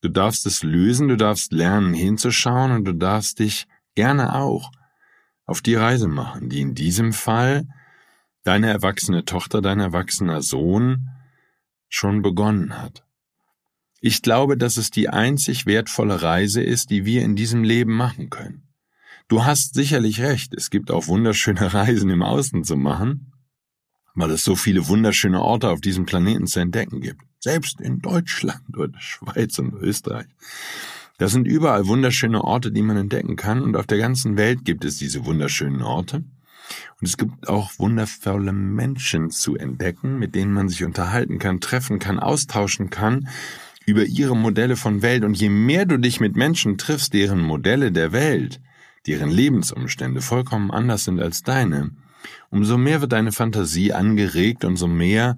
Du 0.00 0.08
darfst 0.08 0.46
es 0.46 0.62
lösen, 0.62 1.08
du 1.08 1.16
darfst 1.16 1.52
lernen 1.52 1.94
hinzuschauen 1.94 2.72
und 2.72 2.84
du 2.84 2.92
darfst 2.92 3.38
dich 3.38 3.66
gerne 3.94 4.34
auch 4.34 4.70
auf 5.46 5.62
die 5.62 5.74
Reise 5.74 6.08
machen, 6.08 6.48
die 6.48 6.60
in 6.60 6.74
diesem 6.74 7.12
Fall 7.12 7.66
deine 8.42 8.68
erwachsene 8.68 9.24
Tochter, 9.24 9.62
dein 9.62 9.80
erwachsener 9.80 10.42
Sohn 10.42 11.10
schon 11.88 12.22
begonnen 12.22 12.80
hat. 12.80 13.04
Ich 14.00 14.20
glaube, 14.20 14.58
dass 14.58 14.76
es 14.76 14.90
die 14.90 15.08
einzig 15.08 15.64
wertvolle 15.64 16.20
Reise 16.20 16.62
ist, 16.62 16.90
die 16.90 17.06
wir 17.06 17.22
in 17.22 17.36
diesem 17.36 17.64
Leben 17.64 17.94
machen 17.94 18.28
können. 18.28 18.68
Du 19.28 19.44
hast 19.44 19.74
sicherlich 19.74 20.20
recht, 20.20 20.52
es 20.54 20.68
gibt 20.68 20.90
auch 20.90 21.06
wunderschöne 21.06 21.72
Reisen 21.72 22.10
im 22.10 22.22
Außen 22.22 22.64
zu 22.64 22.76
machen, 22.76 23.32
weil 24.14 24.30
es 24.30 24.44
so 24.44 24.56
viele 24.56 24.88
wunderschöne 24.88 25.40
Orte 25.40 25.70
auf 25.70 25.80
diesem 25.80 26.06
Planeten 26.06 26.46
zu 26.46 26.60
entdecken 26.60 27.00
gibt. 27.00 27.22
Selbst 27.40 27.80
in 27.80 28.00
Deutschland 28.00 28.76
oder 28.76 28.98
Schweiz 29.00 29.58
und 29.58 29.74
Österreich. 29.74 30.26
Das 31.18 31.32
sind 31.32 31.46
überall 31.46 31.86
wunderschöne 31.86 32.42
Orte, 32.42 32.72
die 32.72 32.82
man 32.82 32.96
entdecken 32.96 33.36
kann 33.36 33.62
und 33.62 33.76
auf 33.76 33.86
der 33.86 33.98
ganzen 33.98 34.36
Welt 34.36 34.64
gibt 34.64 34.84
es 34.84 34.96
diese 34.98 35.24
wunderschönen 35.24 35.82
Orte. 35.82 36.24
Und 37.00 37.08
es 37.08 37.16
gibt 37.16 37.48
auch 37.48 37.72
wundervolle 37.78 38.52
Menschen 38.52 39.30
zu 39.30 39.56
entdecken, 39.56 40.18
mit 40.18 40.34
denen 40.34 40.52
man 40.52 40.68
sich 40.68 40.84
unterhalten 40.84 41.38
kann, 41.38 41.60
treffen 41.60 41.98
kann, 41.98 42.18
austauschen 42.18 42.90
kann 42.90 43.28
über 43.86 44.04
ihre 44.04 44.36
Modelle 44.36 44.76
von 44.76 45.02
Welt. 45.02 45.24
Und 45.24 45.34
je 45.34 45.50
mehr 45.50 45.84
du 45.84 45.98
dich 45.98 46.20
mit 46.20 46.36
Menschen 46.36 46.78
triffst, 46.78 47.12
deren 47.12 47.42
Modelle 47.42 47.92
der 47.92 48.12
Welt, 48.12 48.60
deren 49.06 49.30
Lebensumstände 49.30 50.22
vollkommen 50.22 50.70
anders 50.70 51.04
sind 51.04 51.20
als 51.20 51.42
deine, 51.42 51.90
umso 52.50 52.78
mehr 52.78 53.00
wird 53.00 53.12
deine 53.12 53.32
Fantasie 53.32 53.92
angeregt, 53.92 54.64
umso 54.64 54.86
mehr 54.86 55.36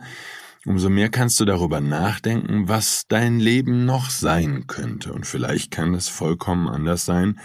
umso 0.67 0.91
mehr 0.91 1.09
kannst 1.09 1.39
du 1.39 1.45
darüber 1.45 1.81
nachdenken, 1.81 2.69
was 2.69 3.07
dein 3.07 3.39
Leben 3.39 3.85
noch 3.85 4.11
sein 4.11 4.67
könnte. 4.67 5.13
Und 5.13 5.25
vielleicht 5.25 5.71
kann 5.71 5.95
es 5.95 6.09
vollkommen 6.09 6.69
anders 6.69 7.05
sein 7.05 7.39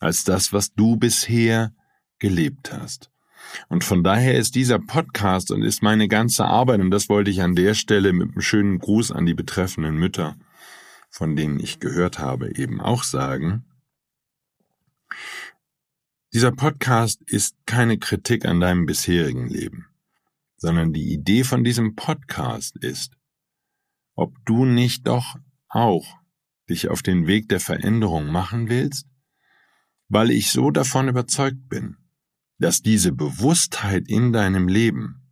als 0.00 0.24
das, 0.24 0.52
was 0.52 0.74
du 0.74 0.96
bisher 0.96 1.72
gelebt 2.18 2.72
hast. 2.72 3.10
Und 3.68 3.84
von 3.84 4.02
daher 4.02 4.36
ist 4.36 4.56
dieser 4.56 4.78
Podcast 4.78 5.50
und 5.50 5.62
ist 5.62 5.82
meine 5.82 6.08
ganze 6.08 6.44
Arbeit, 6.44 6.80
und 6.80 6.90
das 6.90 7.08
wollte 7.08 7.30
ich 7.30 7.42
an 7.42 7.54
der 7.54 7.74
Stelle 7.74 8.12
mit 8.12 8.32
einem 8.32 8.40
schönen 8.40 8.78
Gruß 8.78 9.12
an 9.12 9.24
die 9.24 9.34
betreffenden 9.34 9.96
Mütter, 9.96 10.36
von 11.08 11.36
denen 11.36 11.60
ich 11.60 11.78
gehört 11.78 12.18
habe, 12.18 12.56
eben 12.56 12.80
auch 12.80 13.04
sagen, 13.04 13.64
dieser 16.36 16.52
Podcast 16.52 17.20
ist 17.22 17.56
keine 17.66 17.98
Kritik 17.98 18.44
an 18.44 18.60
deinem 18.60 18.86
bisherigen 18.86 19.48
Leben 19.48 19.86
sondern 20.56 20.92
die 20.92 21.12
Idee 21.12 21.44
von 21.44 21.64
diesem 21.64 21.94
Podcast 21.94 22.76
ist, 22.76 23.16
ob 24.14 24.34
du 24.44 24.64
nicht 24.64 25.06
doch 25.06 25.36
auch 25.68 26.06
dich 26.68 26.88
auf 26.88 27.02
den 27.02 27.26
Weg 27.26 27.48
der 27.48 27.60
Veränderung 27.60 28.26
machen 28.26 28.68
willst, 28.68 29.06
weil 30.08 30.30
ich 30.30 30.50
so 30.50 30.70
davon 30.70 31.08
überzeugt 31.08 31.68
bin, 31.68 31.96
dass 32.58 32.82
diese 32.82 33.12
Bewusstheit 33.12 34.08
in 34.08 34.32
deinem 34.32 34.68
Leben, 34.68 35.22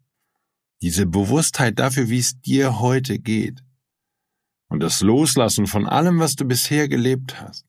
diese 0.82 1.06
Bewusstheit 1.06 1.78
dafür, 1.78 2.10
wie 2.10 2.18
es 2.18 2.40
dir 2.40 2.80
heute 2.80 3.18
geht, 3.18 3.64
und 4.68 4.80
das 4.80 5.00
Loslassen 5.00 5.66
von 5.66 5.86
allem, 5.86 6.18
was 6.18 6.36
du 6.36 6.44
bisher 6.44 6.88
gelebt 6.88 7.40
hast, 7.40 7.64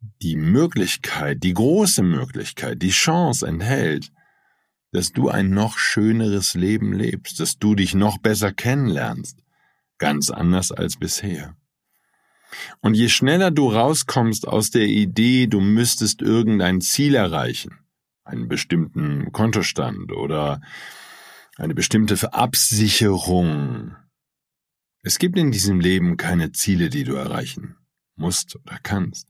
die 0.00 0.36
Möglichkeit, 0.36 1.42
die 1.42 1.54
große 1.54 2.02
Möglichkeit, 2.02 2.82
die 2.82 2.90
Chance 2.90 3.46
enthält, 3.46 4.12
dass 4.92 5.12
du 5.12 5.28
ein 5.28 5.50
noch 5.50 5.78
schöneres 5.78 6.54
Leben 6.54 6.92
lebst, 6.92 7.40
dass 7.40 7.58
du 7.58 7.74
dich 7.74 7.94
noch 7.94 8.18
besser 8.18 8.52
kennenlernst, 8.52 9.42
ganz 9.98 10.30
anders 10.30 10.72
als 10.72 10.96
bisher. 10.96 11.56
Und 12.80 12.94
je 12.94 13.08
schneller 13.08 13.50
du 13.50 13.70
rauskommst 13.70 14.48
aus 14.48 14.70
der 14.70 14.86
Idee, 14.86 15.46
du 15.46 15.60
müsstest 15.60 16.22
irgendein 16.22 16.80
Ziel 16.80 17.14
erreichen, 17.14 17.78
einen 18.24 18.48
bestimmten 18.48 19.32
Kontostand 19.32 20.12
oder 20.12 20.62
eine 21.56 21.74
bestimmte 21.74 22.32
Absicherung. 22.32 23.96
Es 25.02 25.18
gibt 25.18 25.36
in 25.36 25.50
diesem 25.50 25.80
Leben 25.80 26.16
keine 26.16 26.52
Ziele, 26.52 26.88
die 26.88 27.04
du 27.04 27.14
erreichen 27.14 27.76
musst 28.16 28.56
oder 28.56 28.78
kannst, 28.82 29.28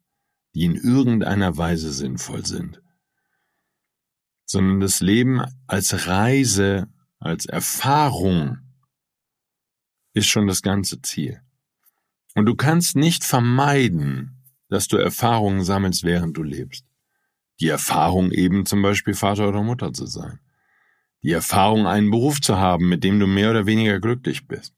die 0.58 0.64
in 0.64 0.74
irgendeiner 0.74 1.56
Weise 1.56 1.92
sinnvoll 1.92 2.44
sind 2.44 2.82
sondern 4.48 4.80
das 4.80 5.00
Leben 5.00 5.42
als 5.66 6.06
Reise, 6.06 6.88
als 7.20 7.44
Erfahrung 7.44 8.58
ist 10.14 10.26
schon 10.26 10.46
das 10.46 10.62
ganze 10.62 11.02
Ziel. 11.02 11.42
Und 12.34 12.46
du 12.46 12.54
kannst 12.54 12.96
nicht 12.96 13.24
vermeiden, 13.24 14.42
dass 14.68 14.88
du 14.88 14.96
Erfahrungen 14.96 15.64
sammelst, 15.64 16.02
während 16.02 16.36
du 16.36 16.42
lebst. 16.42 16.86
Die 17.60 17.68
Erfahrung 17.68 18.32
eben 18.32 18.64
zum 18.64 18.80
Beispiel 18.80 19.14
Vater 19.14 19.48
oder 19.48 19.62
Mutter 19.62 19.92
zu 19.92 20.06
sein. 20.06 20.40
Die 21.22 21.32
Erfahrung, 21.32 21.86
einen 21.86 22.10
Beruf 22.10 22.40
zu 22.40 22.56
haben, 22.56 22.88
mit 22.88 23.04
dem 23.04 23.20
du 23.20 23.26
mehr 23.26 23.50
oder 23.50 23.66
weniger 23.66 24.00
glücklich 24.00 24.46
bist. 24.46 24.74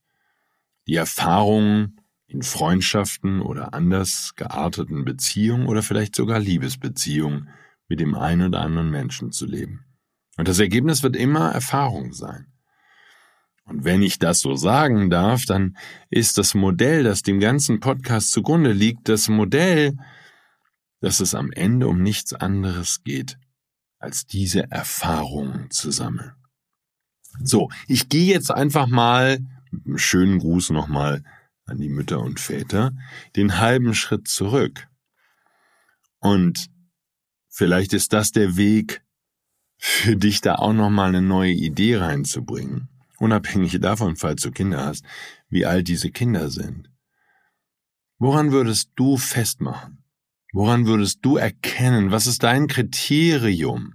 Die 0.88 0.96
Erfahrung 0.96 1.99
in 2.30 2.42
Freundschaften 2.42 3.40
oder 3.40 3.74
anders 3.74 4.34
gearteten 4.36 5.04
Beziehungen 5.04 5.66
oder 5.66 5.82
vielleicht 5.82 6.14
sogar 6.14 6.38
Liebesbeziehungen 6.38 7.48
mit 7.88 7.98
dem 7.98 8.14
einen 8.14 8.48
oder 8.48 8.60
anderen 8.60 8.90
Menschen 8.90 9.32
zu 9.32 9.46
leben. 9.46 9.84
Und 10.36 10.46
das 10.46 10.60
Ergebnis 10.60 11.02
wird 11.02 11.16
immer 11.16 11.50
Erfahrung 11.50 12.12
sein. 12.12 12.46
Und 13.64 13.84
wenn 13.84 14.00
ich 14.00 14.18
das 14.18 14.40
so 14.40 14.54
sagen 14.54 15.10
darf, 15.10 15.44
dann 15.44 15.76
ist 16.08 16.38
das 16.38 16.54
Modell, 16.54 17.02
das 17.02 17.22
dem 17.22 17.40
ganzen 17.40 17.80
Podcast 17.80 18.30
zugrunde 18.30 18.72
liegt, 18.72 19.08
das 19.08 19.28
Modell, 19.28 19.96
dass 21.00 21.18
es 21.18 21.34
am 21.34 21.50
Ende 21.50 21.88
um 21.88 22.00
nichts 22.00 22.32
anderes 22.32 23.02
geht, 23.02 23.38
als 23.98 24.26
diese 24.26 24.70
Erfahrungen 24.70 25.70
zu 25.70 25.90
sammeln. 25.90 26.32
So, 27.42 27.70
ich 27.88 28.08
gehe 28.08 28.32
jetzt 28.32 28.50
einfach 28.50 28.86
mal 28.86 29.38
schönen 29.96 30.38
Gruß 30.38 30.70
nochmal 30.70 31.22
an 31.70 31.78
die 31.78 31.88
Mütter 31.88 32.20
und 32.20 32.40
Väter 32.40 32.92
den 33.36 33.58
halben 33.58 33.94
Schritt 33.94 34.28
zurück 34.28 34.88
und 36.18 36.70
Vielleicht 37.52 37.92
ist 37.92 38.12
das 38.12 38.32
der 38.32 38.56
Weg 38.56 39.02
für 39.76 40.16
dich 40.16 40.40
da 40.40 40.54
auch 40.54 40.72
nochmal 40.72 41.08
eine 41.08 41.20
neue 41.20 41.52
Idee 41.52 41.96
reinzubringen. 41.98 42.88
Unabhängig 43.18 43.78
davon, 43.80 44.16
falls 44.16 44.42
du 44.42 44.50
Kinder 44.50 44.86
hast, 44.86 45.04
wie 45.48 45.66
alt 45.66 45.88
diese 45.88 46.10
Kinder 46.10 46.48
sind. 46.48 46.90
Woran 48.18 48.52
würdest 48.52 48.92
du 48.94 49.16
festmachen? 49.16 50.04
Woran 50.52 50.86
würdest 50.86 51.18
du 51.22 51.36
erkennen? 51.36 52.12
Was 52.12 52.26
ist 52.26 52.42
dein 52.44 52.66
Kriterium, 52.66 53.94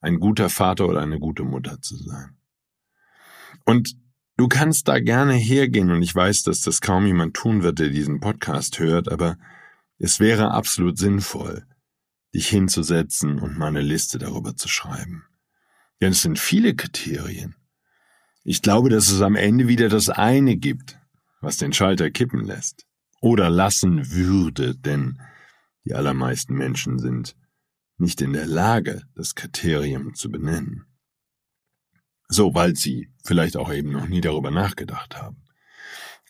ein 0.00 0.18
guter 0.18 0.50
Vater 0.50 0.88
oder 0.88 1.00
eine 1.00 1.20
gute 1.20 1.44
Mutter 1.44 1.80
zu 1.80 1.96
sein? 1.96 2.36
Und 3.64 3.96
du 4.40 4.48
kannst 4.48 4.88
da 4.88 5.00
gerne 5.00 5.34
hergehen 5.34 5.90
und 5.90 6.00
ich 6.00 6.14
weiß, 6.14 6.44
dass 6.44 6.62
das 6.62 6.80
kaum 6.80 7.04
jemand 7.04 7.34
tun 7.34 7.62
wird, 7.62 7.78
der 7.78 7.90
diesen 7.90 8.20
Podcast 8.20 8.78
hört, 8.78 9.12
aber 9.12 9.36
es 9.98 10.18
wäre 10.18 10.52
absolut 10.52 10.96
sinnvoll, 10.96 11.66
dich 12.34 12.48
hinzusetzen 12.48 13.38
und 13.38 13.58
mal 13.58 13.66
eine 13.66 13.82
Liste 13.82 14.16
darüber 14.16 14.56
zu 14.56 14.66
schreiben. 14.66 15.24
Denn 16.00 16.12
es 16.12 16.22
sind 16.22 16.38
viele 16.38 16.74
Kriterien. 16.74 17.54
Ich 18.42 18.62
glaube, 18.62 18.88
dass 18.88 19.10
es 19.10 19.20
am 19.20 19.36
Ende 19.36 19.68
wieder 19.68 19.90
das 19.90 20.08
eine 20.08 20.56
gibt, 20.56 20.98
was 21.42 21.58
den 21.58 21.74
Schalter 21.74 22.10
kippen 22.10 22.42
lässt. 22.42 22.86
Oder 23.20 23.50
lassen 23.50 24.10
würde, 24.10 24.74
denn 24.74 25.20
die 25.84 25.92
allermeisten 25.92 26.54
Menschen 26.54 26.98
sind 26.98 27.36
nicht 27.98 28.22
in 28.22 28.32
der 28.32 28.46
Lage, 28.46 29.02
das 29.14 29.34
Kriterium 29.34 30.14
zu 30.14 30.30
benennen. 30.30 30.86
So, 32.32 32.54
weil 32.54 32.76
sie 32.76 33.10
vielleicht 33.24 33.56
auch 33.56 33.72
eben 33.72 33.90
noch 33.90 34.08
nie 34.08 34.20
darüber 34.20 34.50
nachgedacht 34.50 35.16
haben. 35.16 35.42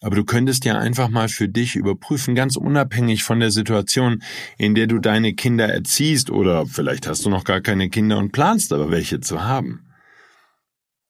Aber 0.00 0.16
du 0.16 0.24
könntest 0.24 0.64
ja 0.64 0.78
einfach 0.78 1.10
mal 1.10 1.28
für 1.28 1.48
dich 1.48 1.76
überprüfen, 1.76 2.34
ganz 2.34 2.56
unabhängig 2.56 3.22
von 3.22 3.38
der 3.38 3.50
Situation, 3.50 4.22
in 4.56 4.74
der 4.74 4.86
du 4.86 4.98
deine 4.98 5.34
Kinder 5.34 5.68
erziehst, 5.68 6.30
oder 6.30 6.64
vielleicht 6.66 7.06
hast 7.06 7.26
du 7.26 7.30
noch 7.30 7.44
gar 7.44 7.60
keine 7.60 7.90
Kinder 7.90 8.16
und 8.16 8.32
planst 8.32 8.72
aber 8.72 8.90
welche 8.90 9.20
zu 9.20 9.44
haben. 9.44 9.90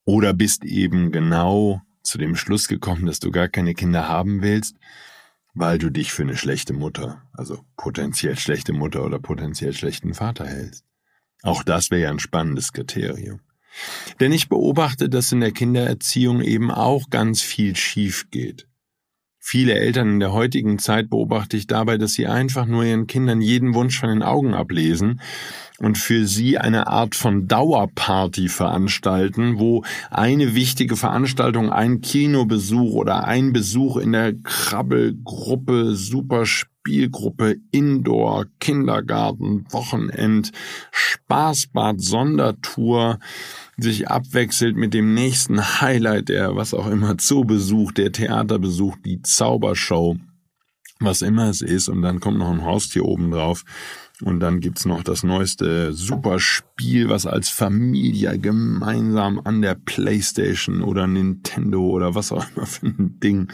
Oder 0.04 0.34
bist 0.34 0.64
eben 0.64 1.12
genau 1.12 1.82
zu 2.02 2.18
dem 2.18 2.34
Schluss 2.34 2.66
gekommen, 2.66 3.06
dass 3.06 3.20
du 3.20 3.30
gar 3.30 3.46
keine 3.46 3.74
Kinder 3.74 4.08
haben 4.08 4.42
willst 4.42 4.76
weil 5.54 5.78
du 5.78 5.90
dich 5.90 6.12
für 6.12 6.22
eine 6.22 6.36
schlechte 6.36 6.72
Mutter, 6.72 7.22
also 7.32 7.64
potenziell 7.76 8.38
schlechte 8.38 8.72
Mutter 8.72 9.04
oder 9.04 9.18
potenziell 9.18 9.72
schlechten 9.72 10.14
Vater 10.14 10.46
hältst. 10.46 10.84
Auch 11.42 11.62
das 11.62 11.90
wäre 11.90 12.02
ja 12.02 12.10
ein 12.10 12.18
spannendes 12.18 12.72
Kriterium. 12.72 13.40
Denn 14.18 14.32
ich 14.32 14.48
beobachte, 14.48 15.08
dass 15.08 15.32
in 15.32 15.40
der 15.40 15.52
Kindererziehung 15.52 16.42
eben 16.42 16.70
auch 16.70 17.10
ganz 17.10 17.42
viel 17.42 17.76
schief 17.76 18.30
geht. 18.30 18.66
Viele 19.42 19.74
Eltern 19.74 20.10
in 20.10 20.20
der 20.20 20.32
heutigen 20.32 20.78
Zeit 20.78 21.08
beobachte 21.08 21.56
ich 21.56 21.66
dabei, 21.66 21.96
dass 21.96 22.12
sie 22.12 22.26
einfach 22.26 22.66
nur 22.66 22.84
ihren 22.84 23.06
Kindern 23.06 23.40
jeden 23.40 23.74
Wunsch 23.74 23.98
von 23.98 24.10
den 24.10 24.22
Augen 24.22 24.52
ablesen 24.52 25.22
und 25.78 25.96
für 25.96 26.26
sie 26.26 26.58
eine 26.58 26.88
Art 26.88 27.14
von 27.14 27.48
Dauerparty 27.48 28.48
veranstalten, 28.48 29.58
wo 29.58 29.82
eine 30.10 30.54
wichtige 30.54 30.94
Veranstaltung, 30.94 31.70
ein 31.70 32.02
Kinobesuch 32.02 32.92
oder 32.92 33.24
ein 33.24 33.54
Besuch 33.54 33.96
in 33.96 34.12
der 34.12 34.34
Krabbelgruppe, 34.34 35.94
Superspielgruppe, 36.80 37.56
Indoor, 37.70 38.46
Kindergarten, 38.58 39.66
Wochenend, 39.70 40.52
Spaßbad, 40.90 42.00
Sondertour, 42.00 43.18
sich 43.76 44.08
abwechselt 44.08 44.76
mit 44.76 44.94
dem 44.94 45.14
nächsten 45.14 45.80
Highlight, 45.80 46.28
der 46.28 46.56
was 46.56 46.74
auch 46.74 46.86
immer 46.86 47.18
Zoobesuch, 47.18 47.92
der 47.92 48.12
Theaterbesuch, 48.12 48.96
die 49.04 49.22
Zaubershow, 49.22 50.16
was 51.00 51.22
immer 51.22 51.48
es 51.48 51.60
ist, 51.60 51.88
und 51.88 52.02
dann 52.02 52.20
kommt 52.20 52.38
noch 52.38 52.50
ein 52.50 52.64
Haustier 52.64 53.04
oben 53.04 53.30
drauf. 53.30 53.64
Und 54.22 54.40
dann 54.40 54.60
gibt's 54.60 54.84
noch 54.84 55.02
das 55.02 55.22
neueste 55.22 55.92
Superspiel, 55.92 57.08
was 57.08 57.26
als 57.26 57.48
Familie 57.48 58.38
gemeinsam 58.38 59.40
an 59.44 59.62
der 59.62 59.74
Playstation 59.74 60.82
oder 60.82 61.06
Nintendo 61.06 61.80
oder 61.80 62.14
was 62.14 62.32
auch 62.32 62.44
immer 62.54 62.66
für 62.66 62.86
ein 62.86 63.18
Ding 63.20 63.48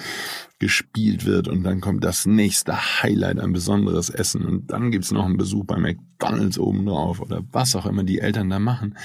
gespielt 0.58 1.26
wird. 1.26 1.48
Und 1.48 1.62
dann 1.62 1.80
kommt 1.80 2.02
das 2.02 2.26
nächste 2.26 3.02
Highlight, 3.02 3.38
ein 3.38 3.52
besonderes 3.52 4.10
Essen. 4.10 4.44
Und 4.44 4.70
dann 4.70 4.90
gibt's 4.90 5.12
noch 5.12 5.24
einen 5.24 5.36
Besuch 5.36 5.64
bei 5.64 5.78
McDonalds 5.78 6.58
oben 6.58 6.86
drauf 6.86 7.20
oder 7.20 7.42
was 7.52 7.76
auch 7.76 7.86
immer 7.86 8.04
die 8.04 8.20
Eltern 8.20 8.50
da 8.50 8.58
machen. 8.58 8.96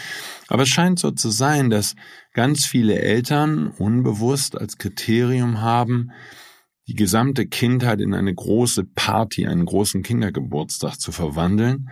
Aber 0.48 0.64
es 0.64 0.70
scheint 0.70 1.00
so 1.00 1.12
zu 1.12 1.30
sein, 1.30 1.70
dass 1.70 1.96
ganz 2.34 2.66
viele 2.66 3.00
Eltern 3.00 3.68
unbewusst 3.68 4.58
als 4.58 4.78
Kriterium 4.78 5.62
haben, 5.62 6.12
die 6.92 6.96
gesamte 6.96 7.48
Kindheit 7.48 8.02
in 8.02 8.14
eine 8.14 8.36
große 8.36 8.84
Party, 8.84 9.48
einen 9.48 9.64
großen 9.64 10.04
Kindergeburtstag 10.04 11.00
zu 11.00 11.14
verwandeln 11.14 11.90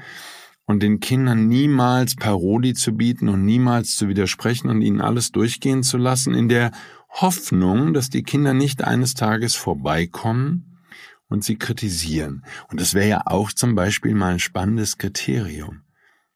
und 0.65 0.83
den 0.83 0.99
Kindern 0.99 1.47
niemals 1.47 2.17
Paroli 2.17 2.73
zu 2.73 2.91
bieten 2.91 3.29
und 3.29 3.45
niemals 3.45 3.95
zu 3.95 4.09
widersprechen 4.09 4.69
und 4.69 4.81
ihnen 4.81 4.99
alles 4.99 5.31
durchgehen 5.31 5.83
zu 5.83 5.97
lassen, 5.97 6.33
in 6.33 6.49
der 6.49 6.71
Hoffnung, 7.09 7.93
dass 7.93 8.09
die 8.09 8.23
Kinder 8.23 8.53
nicht 8.53 8.83
eines 8.83 9.13
Tages 9.13 9.55
vorbeikommen 9.55 10.81
und 11.29 11.45
sie 11.45 11.55
kritisieren. 11.55 12.43
Und 12.69 12.81
das 12.81 12.93
wäre 12.93 13.07
ja 13.07 13.21
auch 13.25 13.53
zum 13.53 13.75
Beispiel 13.75 14.13
mal 14.15 14.33
ein 14.33 14.39
spannendes 14.39 14.97
Kriterium. 14.97 15.83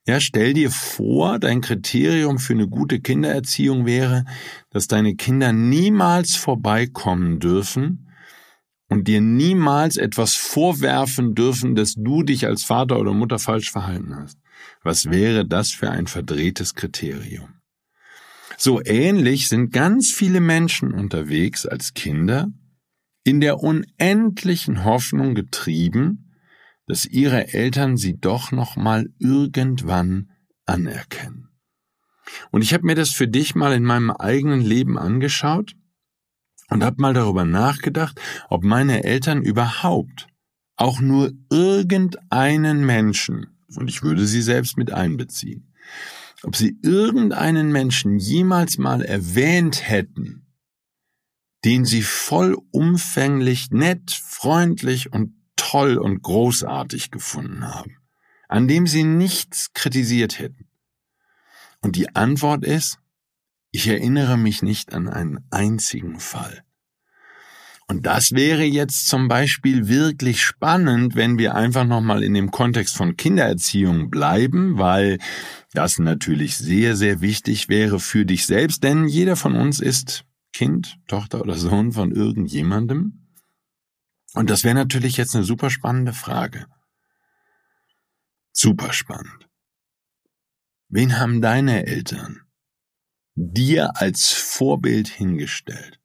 Ja, 0.08 0.22
stell 0.22 0.54
dir 0.54 0.72
vor, 0.72 1.38
dein 1.38 1.60
Kriterium 1.60 2.40
für 2.40 2.54
eine 2.54 2.70
gute 2.70 3.02
Kindererziehung 3.02 3.86
wäre, 3.86 4.24
dass 4.70 4.88
deine 4.88 5.16
Kinder 5.16 5.52
niemals 5.52 6.38
vorbeikommen 6.38 7.40
dürfen 7.40 8.08
und 8.94 9.08
dir 9.08 9.22
niemals 9.22 9.98
etwas 9.98 10.36
vorwerfen 10.36 11.34
dürfen, 11.34 11.74
dass 11.74 11.96
du 11.96 12.22
dich 12.22 12.46
als 12.46 12.64
Vater 12.64 13.00
oder 13.00 13.12
Mutter 13.12 13.40
falsch 13.40 13.72
verhalten 13.72 14.16
hast. 14.16 14.38
Was 14.84 15.10
wäre 15.10 15.48
das 15.48 15.72
für 15.72 15.90
ein 15.90 16.06
verdrehtes 16.06 16.76
Kriterium? 16.76 17.56
So 18.56 18.86
ähnlich 18.86 19.50
sind 19.50 19.74
ganz 19.74 20.12
viele 20.12 20.40
Menschen 20.42 20.94
unterwegs 20.94 21.66
als 21.66 21.96
Kinder, 21.96 22.50
in 23.24 23.42
der 23.42 23.62
unendlichen 23.62 24.84
Hoffnung 24.84 25.34
getrieben, 25.34 26.36
dass 26.86 27.06
ihre 27.06 27.52
Eltern 27.52 27.98
sie 27.98 28.20
doch 28.20 28.52
noch 28.52 28.76
mal 28.76 29.10
irgendwann 29.18 30.30
anerkennen. 30.68 31.50
Und 32.52 32.62
ich 32.62 32.76
habe 32.76 32.86
mir 32.86 32.96
das 32.96 33.10
für 33.10 33.28
dich 33.28 33.56
mal 33.56 33.74
in 33.74 33.84
meinem 33.84 34.12
eigenen 34.12 34.62
Leben 34.62 35.00
angeschaut 35.00 35.74
und 36.70 36.84
habe 36.84 37.02
mal 37.02 37.14
darüber 37.14 37.46
nachgedacht, 37.46 38.20
ob 38.50 38.64
meine 38.64 39.04
Eltern 39.04 39.42
überhaupt 39.42 40.28
auch 40.76 41.00
nur 41.00 41.32
irgendeinen 41.50 42.86
Menschen, 42.86 43.58
und 43.76 43.90
ich 43.90 44.04
würde 44.04 44.26
sie 44.26 44.42
selbst 44.42 44.78
mit 44.78 44.92
einbeziehen, 44.92 45.74
ob 46.44 46.56
sie 46.56 46.78
irgendeinen 46.82 47.72
Menschen 47.72 48.18
jemals 48.18 48.78
mal 48.78 49.02
erwähnt 49.02 49.88
hätten, 49.88 50.46
den 51.64 51.86
sie 51.86 52.02
vollumfänglich 52.02 53.72
nett, 53.72 54.12
freundlich 54.12 55.14
und 55.14 55.34
toll 55.56 55.98
und 55.98 56.22
großartig 56.22 57.12
gefunden 57.12 57.66
haben, 57.66 57.98
an 58.50 58.68
dem 58.68 58.88
sie 58.88 59.04
nichts 59.04 59.72
kritisiert 59.74 60.40
hätten. 60.40 60.68
Und 61.82 61.96
die 61.96 62.16
Antwort 62.16 62.66
ist, 62.66 63.00
ich 63.74 63.88
erinnere 63.88 64.38
mich 64.38 64.62
nicht 64.62 64.94
an 64.94 65.10
einen 65.10 65.40
einzigen 65.50 66.20
Fall. 66.20 66.64
Und 67.88 68.06
das 68.06 68.32
wäre 68.32 68.64
jetzt 68.64 69.08
zum 69.08 69.28
Beispiel 69.28 69.88
wirklich 69.88 70.42
spannend, 70.42 71.16
wenn 71.16 71.40
wir 71.40 71.56
einfach 71.56 71.84
nochmal 71.84 72.24
in 72.24 72.36
dem 72.36 72.52
Kontext 72.52 72.96
von 72.96 73.18
Kindererziehung 73.18 74.12
bleiben, 74.12 74.78
weil 74.78 75.18
das 75.74 75.98
natürlich 75.98 76.56
sehr, 76.56 76.96
sehr 76.96 77.20
wichtig 77.20 77.68
wäre 77.68 78.00
für 78.00 78.26
dich 78.26 78.46
selbst, 78.46 78.84
denn 78.84 79.08
jeder 79.08 79.36
von 79.36 79.56
uns 79.56 79.80
ist 79.80 80.24
Kind, 80.54 81.00
Tochter 81.08 81.42
oder 81.42 81.56
Sohn 81.56 81.92
von 81.92 82.12
irgendjemandem. 82.12 83.28
Und 84.36 84.52
das 84.52 84.64
wäre 84.64 84.76
natürlich 84.76 85.18
jetzt 85.18 85.36
eine 85.36 85.44
super 85.44 85.72
spannende 85.72 86.14
Frage. 86.14 86.68
Super 88.52 88.94
spannend. 88.94 89.50
Wen 90.90 91.18
haben 91.18 91.42
deine 91.42 91.88
Eltern 91.88 92.43
dir 93.36 93.98
als 94.00 94.32
Vorbild 94.32 95.08
hingestellt. 95.08 96.00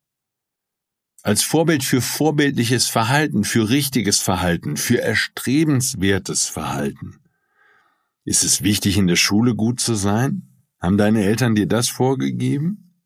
Als 1.22 1.42
Vorbild 1.42 1.84
für 1.84 2.00
vorbildliches 2.00 2.88
Verhalten, 2.88 3.44
für 3.44 3.68
richtiges 3.68 4.20
Verhalten, 4.20 4.76
für 4.76 5.00
erstrebenswertes 5.00 6.46
Verhalten. 6.46 7.20
Ist 8.24 8.44
es 8.44 8.62
wichtig, 8.62 8.96
in 8.98 9.06
der 9.06 9.16
Schule 9.16 9.54
gut 9.54 9.80
zu 9.80 9.94
sein? 9.94 10.48
Haben 10.80 10.96
deine 10.96 11.24
Eltern 11.24 11.54
dir 11.54 11.66
das 11.66 11.88
vorgegeben? 11.88 13.02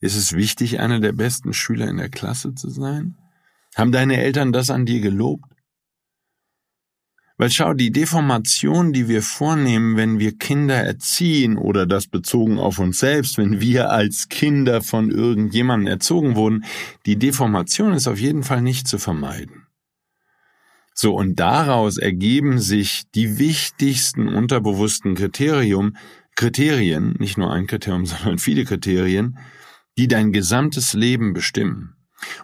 Ist 0.00 0.16
es 0.16 0.32
wichtig, 0.32 0.80
einer 0.80 1.00
der 1.00 1.12
besten 1.12 1.52
Schüler 1.52 1.88
in 1.88 1.98
der 1.98 2.08
Klasse 2.08 2.54
zu 2.54 2.70
sein? 2.70 3.16
Haben 3.74 3.92
deine 3.92 4.16
Eltern 4.16 4.52
das 4.52 4.70
an 4.70 4.86
dir 4.86 5.00
gelobt? 5.00 5.53
Weil 7.36 7.50
schau, 7.50 7.74
die 7.74 7.90
Deformation, 7.90 8.92
die 8.92 9.08
wir 9.08 9.20
vornehmen, 9.20 9.96
wenn 9.96 10.20
wir 10.20 10.38
Kinder 10.38 10.76
erziehen 10.76 11.58
oder 11.58 11.84
das 11.84 12.06
bezogen 12.06 12.58
auf 12.58 12.78
uns 12.78 13.00
selbst, 13.00 13.38
wenn 13.38 13.60
wir 13.60 13.90
als 13.90 14.28
Kinder 14.28 14.82
von 14.82 15.10
irgendjemandem 15.10 15.88
erzogen 15.88 16.36
wurden, 16.36 16.64
die 17.06 17.16
Deformation 17.16 17.92
ist 17.92 18.06
auf 18.06 18.20
jeden 18.20 18.44
Fall 18.44 18.62
nicht 18.62 18.86
zu 18.86 18.98
vermeiden. 18.98 19.66
So, 20.94 21.16
und 21.16 21.40
daraus 21.40 21.98
ergeben 21.98 22.60
sich 22.60 23.02
die 23.16 23.38
wichtigsten 23.38 24.28
unterbewussten 24.28 25.16
Kriterium, 25.16 25.96
Kriterien, 26.36 27.16
nicht 27.18 27.36
nur 27.36 27.52
ein 27.52 27.66
Kriterium, 27.66 28.06
sondern 28.06 28.38
viele 28.38 28.64
Kriterien, 28.64 29.38
die 29.98 30.06
dein 30.06 30.32
gesamtes 30.32 30.94
Leben 30.94 31.32
bestimmen. 31.32 31.96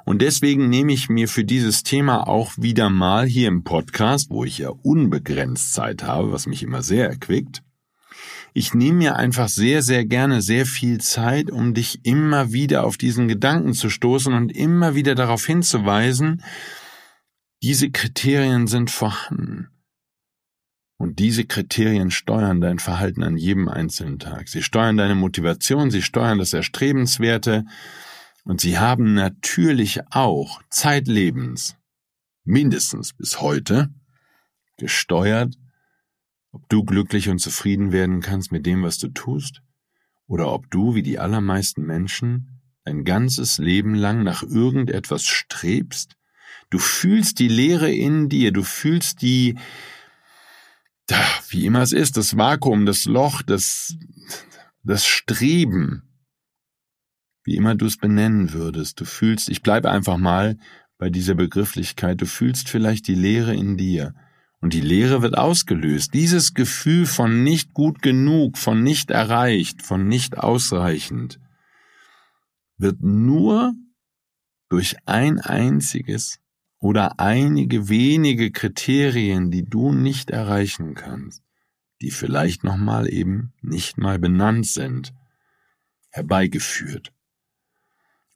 Und 0.05 0.23
deswegen 0.23 0.69
nehme 0.69 0.93
ich 0.93 1.09
mir 1.09 1.29
für 1.29 1.45
dieses 1.45 1.83
Thema 1.83 2.27
auch 2.27 2.53
wieder 2.57 2.91
mal 2.91 3.27
hier 3.27 3.49
im 3.49 3.65
Podcast, 3.65 4.31
wo 4.31 4.45
ich 4.45 4.59
ja 4.59 4.71
unbegrenzt 4.71 5.75
Zeit 5.75 6.03
habe, 6.03 6.33
was 6.33 6.47
mich 6.47 6.63
immer 6.63 6.83
sehr 6.83 7.09
erquickt, 7.09 7.63
ich 8.53 8.75
nehme 8.75 8.99
mir 8.99 9.17
einfach 9.17 9.49
sehr, 9.49 9.83
sehr 9.83 10.05
gerne 10.05 10.43
sehr 10.43 10.67
viel 10.67 10.99
Zeit, 10.99 11.51
um 11.51 11.75
dich 11.75 12.05
immer 12.05 12.53
wieder 12.53 12.85
auf 12.85 12.97
diesen 12.97 13.29
Gedanken 13.29 13.75
zu 13.75 13.91
stoßen 13.91 14.33
und 14.33 14.51
immer 14.51 14.95
wieder 14.95 15.15
darauf 15.15 15.47
hinzuweisen, 15.47 16.43
diese 17.63 17.91
Kriterien 17.91 18.67
sind 18.67 18.91
vorhanden. 18.91 19.69
Und 20.99 21.19
diese 21.19 21.45
Kriterien 21.45 22.11
steuern 22.11 22.61
dein 22.61 22.79
Verhalten 22.79 23.23
an 23.23 23.37
jedem 23.37 23.69
einzelnen 23.69 24.19
Tag. 24.19 24.49
Sie 24.49 24.63
steuern 24.63 24.97
deine 24.97 25.15
Motivation, 25.15 25.91
sie 25.91 26.03
steuern 26.03 26.39
das 26.39 26.53
Erstrebenswerte, 26.53 27.65
und 28.45 28.61
sie 28.61 28.79
haben 28.79 29.15
natürlich 29.15 30.01
auch 30.11 30.63
zeitlebens, 30.71 31.77
mindestens 32.45 33.13
bis 33.13 33.41
heute, 33.41 33.93
gesteuert, 34.79 35.57
ob 36.53 36.69
du 36.69 36.85
glücklich 36.85 37.29
und 37.29 37.39
zufrieden 37.39 37.93
werden 37.93 38.21
kannst 38.21 38.51
mit 38.51 38.67
dem, 38.67 38.83
was 38.83 38.99
du 38.99 39.09
tust, 39.09 39.63
oder 40.27 40.53
ob 40.53 40.71
du, 40.71 40.95
wie 40.95 41.03
die 41.03 41.19
allermeisten 41.19 41.85
Menschen, 41.85 42.61
dein 42.85 43.05
ganzes 43.05 43.59
Leben 43.59 43.95
lang 43.95 44.23
nach 44.23 44.43
irgendetwas 44.43 45.25
strebst, 45.25 46.17
du 46.71 46.79
fühlst 46.79 47.39
die 47.39 47.49
Leere 47.49 47.93
in 47.93 48.29
dir, 48.29 48.53
du 48.53 48.63
fühlst 48.63 49.23
die, 49.23 49.59
wie 51.51 51.67
immer 51.67 51.83
es 51.83 51.93
ist, 51.93 52.17
das 52.17 52.37
Vakuum, 52.37 52.87
das 52.87 53.05
Loch, 53.05 53.43
das, 53.43 53.97
das 54.83 55.05
Streben, 55.07 56.10
wie 57.45 57.57
immer 57.57 57.75
du 57.75 57.87
es 57.87 57.97
benennen 57.97 58.53
würdest. 58.53 59.01
Du 59.01 59.05
fühlst, 59.05 59.49
ich 59.49 59.63
bleibe 59.63 59.91
einfach 59.91 60.19
mal 60.19 60.57
bei 60.99 61.11
dieser 61.11 61.35
Begrifflichkeit. 61.35 62.21
Du 62.21 62.27
fühlst 62.27 62.69
vielleicht 62.69 63.09
die 63.09 63.15
Leere 63.15 63.55
in 63.55 63.77
dir. 63.77 64.15
Und 64.61 64.75
die 64.75 64.83
Leere 64.83 65.23
wird 65.23 65.39
ausgelöst. 65.39 66.13
Dieses 66.13 66.53
Gefühl 66.53 67.07
von 67.07 67.43
nicht 67.43 67.73
gut 67.73 68.03
genug, 68.03 68.59
von 68.59 68.83
nicht 68.83 69.11
erreicht, 69.11 69.83
von 69.83 70.07
nicht 70.07 70.37
ausreichend, 70.37 71.41
wird 72.77 73.03
nur 73.03 73.75
durch 74.69 74.97
ein 75.07 75.41
einziges 75.41 76.41
oder 76.79 77.19
einige 77.19 77.89
wenige 77.89 78.51
Kriterien, 78.51 79.51
die 79.51 79.65
du 79.65 79.93
nicht 79.93 80.31
erreichen 80.31 80.95
kannst, 80.95 81.43
die 82.01 82.11
vielleicht 82.11 82.65
nochmal 82.65 83.13
eben 83.13 83.53
nicht 83.63 83.99
mal 83.99 84.19
benannt 84.19 84.67
sind, 84.67 85.15
herbeigeführt. 86.11 87.13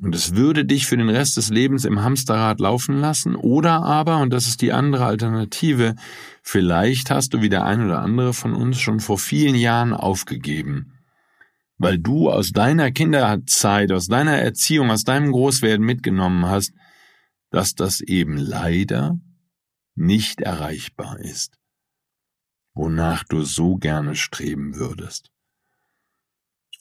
Und 0.04 0.14
es 0.14 0.34
würde 0.34 0.66
dich 0.66 0.86
für 0.86 0.98
den 0.98 1.08
Rest 1.08 1.38
des 1.38 1.48
Lebens 1.48 1.86
im 1.86 2.02
Hamsterrad 2.02 2.60
laufen 2.60 3.00
lassen, 3.00 3.36
oder 3.36 3.82
aber, 3.84 4.18
und 4.18 4.34
das 4.34 4.46
ist 4.46 4.60
die 4.60 4.70
andere 4.70 5.06
Alternative, 5.06 5.94
vielleicht 6.42 7.10
hast 7.10 7.32
du 7.32 7.40
wie 7.40 7.48
der 7.48 7.64
ein 7.64 7.82
oder 7.82 8.00
andere 8.00 8.34
von 8.34 8.52
uns 8.52 8.78
schon 8.78 9.00
vor 9.00 9.16
vielen 9.16 9.54
Jahren 9.54 9.94
aufgegeben, 9.94 10.92
weil 11.78 11.98
du 11.98 12.28
aus 12.28 12.52
deiner 12.52 12.92
Kinderzeit, 12.92 13.92
aus 13.92 14.06
deiner 14.06 14.36
Erziehung, 14.36 14.90
aus 14.90 15.04
deinem 15.04 15.32
Großwerden 15.32 15.86
mitgenommen 15.86 16.44
hast, 16.44 16.74
dass 17.48 17.74
das 17.74 18.02
eben 18.02 18.36
leider 18.36 19.18
nicht 19.94 20.42
erreichbar 20.42 21.18
ist, 21.18 21.58
wonach 22.74 23.24
du 23.24 23.40
so 23.40 23.76
gerne 23.76 24.16
streben 24.16 24.76
würdest. 24.76 25.30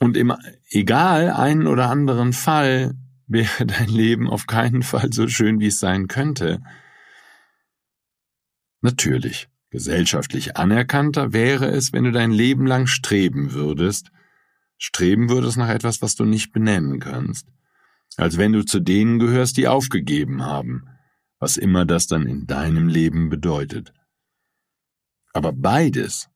Und 0.01 0.17
im 0.17 0.33
egal 0.71 1.29
einen 1.29 1.67
oder 1.67 1.89
anderen 1.89 2.33
Fall 2.33 2.97
wäre 3.27 3.65
dein 3.65 3.89
Leben 3.89 4.29
auf 4.29 4.47
keinen 4.47 4.83
Fall 4.83 5.12
so 5.12 5.27
schön, 5.27 5.59
wie 5.59 5.67
es 5.67 5.79
sein 5.79 6.07
könnte. 6.07 6.62
Natürlich, 8.81 9.49
gesellschaftlich 9.69 10.57
anerkannter 10.57 11.33
wäre 11.33 11.67
es, 11.67 11.93
wenn 11.93 12.03
du 12.03 12.12
dein 12.12 12.31
Leben 12.31 12.67
lang 12.67 12.86
streben 12.88 13.53
würdest, 13.53 14.12
streben 14.77 15.29
würdest 15.29 15.57
nach 15.57 15.69
etwas, 15.69 16.01
was 16.01 16.15
du 16.15 16.25
nicht 16.25 16.51
benennen 16.51 16.99
kannst, 16.99 17.47
als 18.17 18.38
wenn 18.38 18.51
du 18.51 18.65
zu 18.65 18.79
denen 18.79 19.19
gehörst, 19.19 19.57
die 19.57 19.67
aufgegeben 19.67 20.43
haben, 20.43 20.89
was 21.39 21.57
immer 21.57 21.86
das 21.86 22.07
dann 22.07 22.27
in 22.27 22.45
deinem 22.45 22.88
Leben 22.88 23.29
bedeutet. 23.29 23.93
Aber 25.33 25.51
beides, 25.51 26.29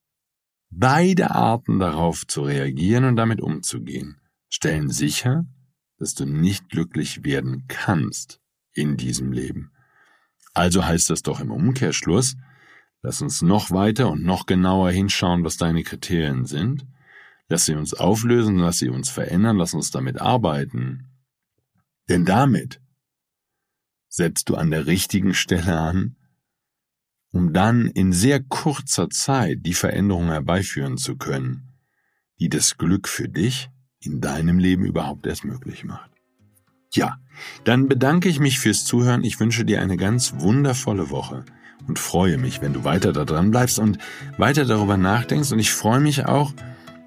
beide 0.69 1.31
Arten 1.31 1.79
darauf 1.79 2.25
zu 2.25 2.43
reagieren 2.43 3.03
und 3.03 3.15
damit 3.17 3.41
umzugehen, 3.41 4.19
stellen 4.49 4.89
sicher, 4.89 5.45
dass 5.97 6.13
du 6.13 6.25
nicht 6.25 6.69
glücklich 6.69 7.23
werden 7.23 7.65
kannst 7.67 8.39
in 8.73 8.97
diesem 8.97 9.31
Leben. 9.31 9.71
Also 10.53 10.85
heißt 10.85 11.09
das 11.09 11.23
doch 11.23 11.39
im 11.39 11.51
Umkehrschluss, 11.51 12.35
lass 13.01 13.21
uns 13.21 13.41
noch 13.41 13.71
weiter 13.71 14.09
und 14.09 14.23
noch 14.23 14.45
genauer 14.45 14.91
hinschauen, 14.91 15.43
was 15.43 15.57
deine 15.57 15.83
Kriterien 15.83 16.45
sind, 16.45 16.85
lass 17.49 17.65
sie 17.65 17.75
uns 17.75 17.93
auflösen, 17.93 18.57
lass 18.57 18.79
sie 18.79 18.89
uns 18.89 19.09
verändern, 19.09 19.57
lass 19.57 19.73
uns 19.73 19.91
damit 19.91 20.19
arbeiten. 20.19 21.07
Denn 22.09 22.25
damit 22.25 22.81
setzt 24.07 24.49
du 24.49 24.55
an 24.55 24.71
der 24.71 24.87
richtigen 24.87 25.33
Stelle 25.33 25.79
an, 25.79 26.15
um 27.31 27.53
dann 27.53 27.87
in 27.87 28.13
sehr 28.13 28.41
kurzer 28.41 29.09
Zeit 29.09 29.59
die 29.61 29.73
Veränderung 29.73 30.27
herbeiführen 30.27 30.97
zu 30.97 31.17
können, 31.17 31.73
die 32.39 32.49
das 32.49 32.77
Glück 32.77 33.07
für 33.07 33.27
dich 33.27 33.69
in 34.01 34.21
deinem 34.21 34.59
Leben 34.59 34.85
überhaupt 34.85 35.25
erst 35.25 35.45
möglich 35.45 35.83
macht. 35.83 36.11
Ja, 36.93 37.17
dann 37.63 37.87
bedanke 37.87 38.29
ich 38.29 38.39
mich 38.39 38.59
fürs 38.59 38.85
Zuhören. 38.85 39.23
Ich 39.23 39.39
wünsche 39.39 39.65
dir 39.65 39.81
eine 39.81 39.97
ganz 39.97 40.35
wundervolle 40.37 41.09
Woche 41.09 41.45
und 41.87 41.99
freue 41.99 42.37
mich, 42.37 42.61
wenn 42.61 42.73
du 42.73 42.83
weiter 42.83 43.13
da 43.13 43.25
dran 43.25 43.51
bleibst 43.51 43.79
und 43.79 43.97
weiter 44.37 44.65
darüber 44.65 44.97
nachdenkst. 44.97 45.51
Und 45.51 45.59
ich 45.59 45.71
freue 45.71 45.99
mich 45.99 46.25
auch, 46.25 46.53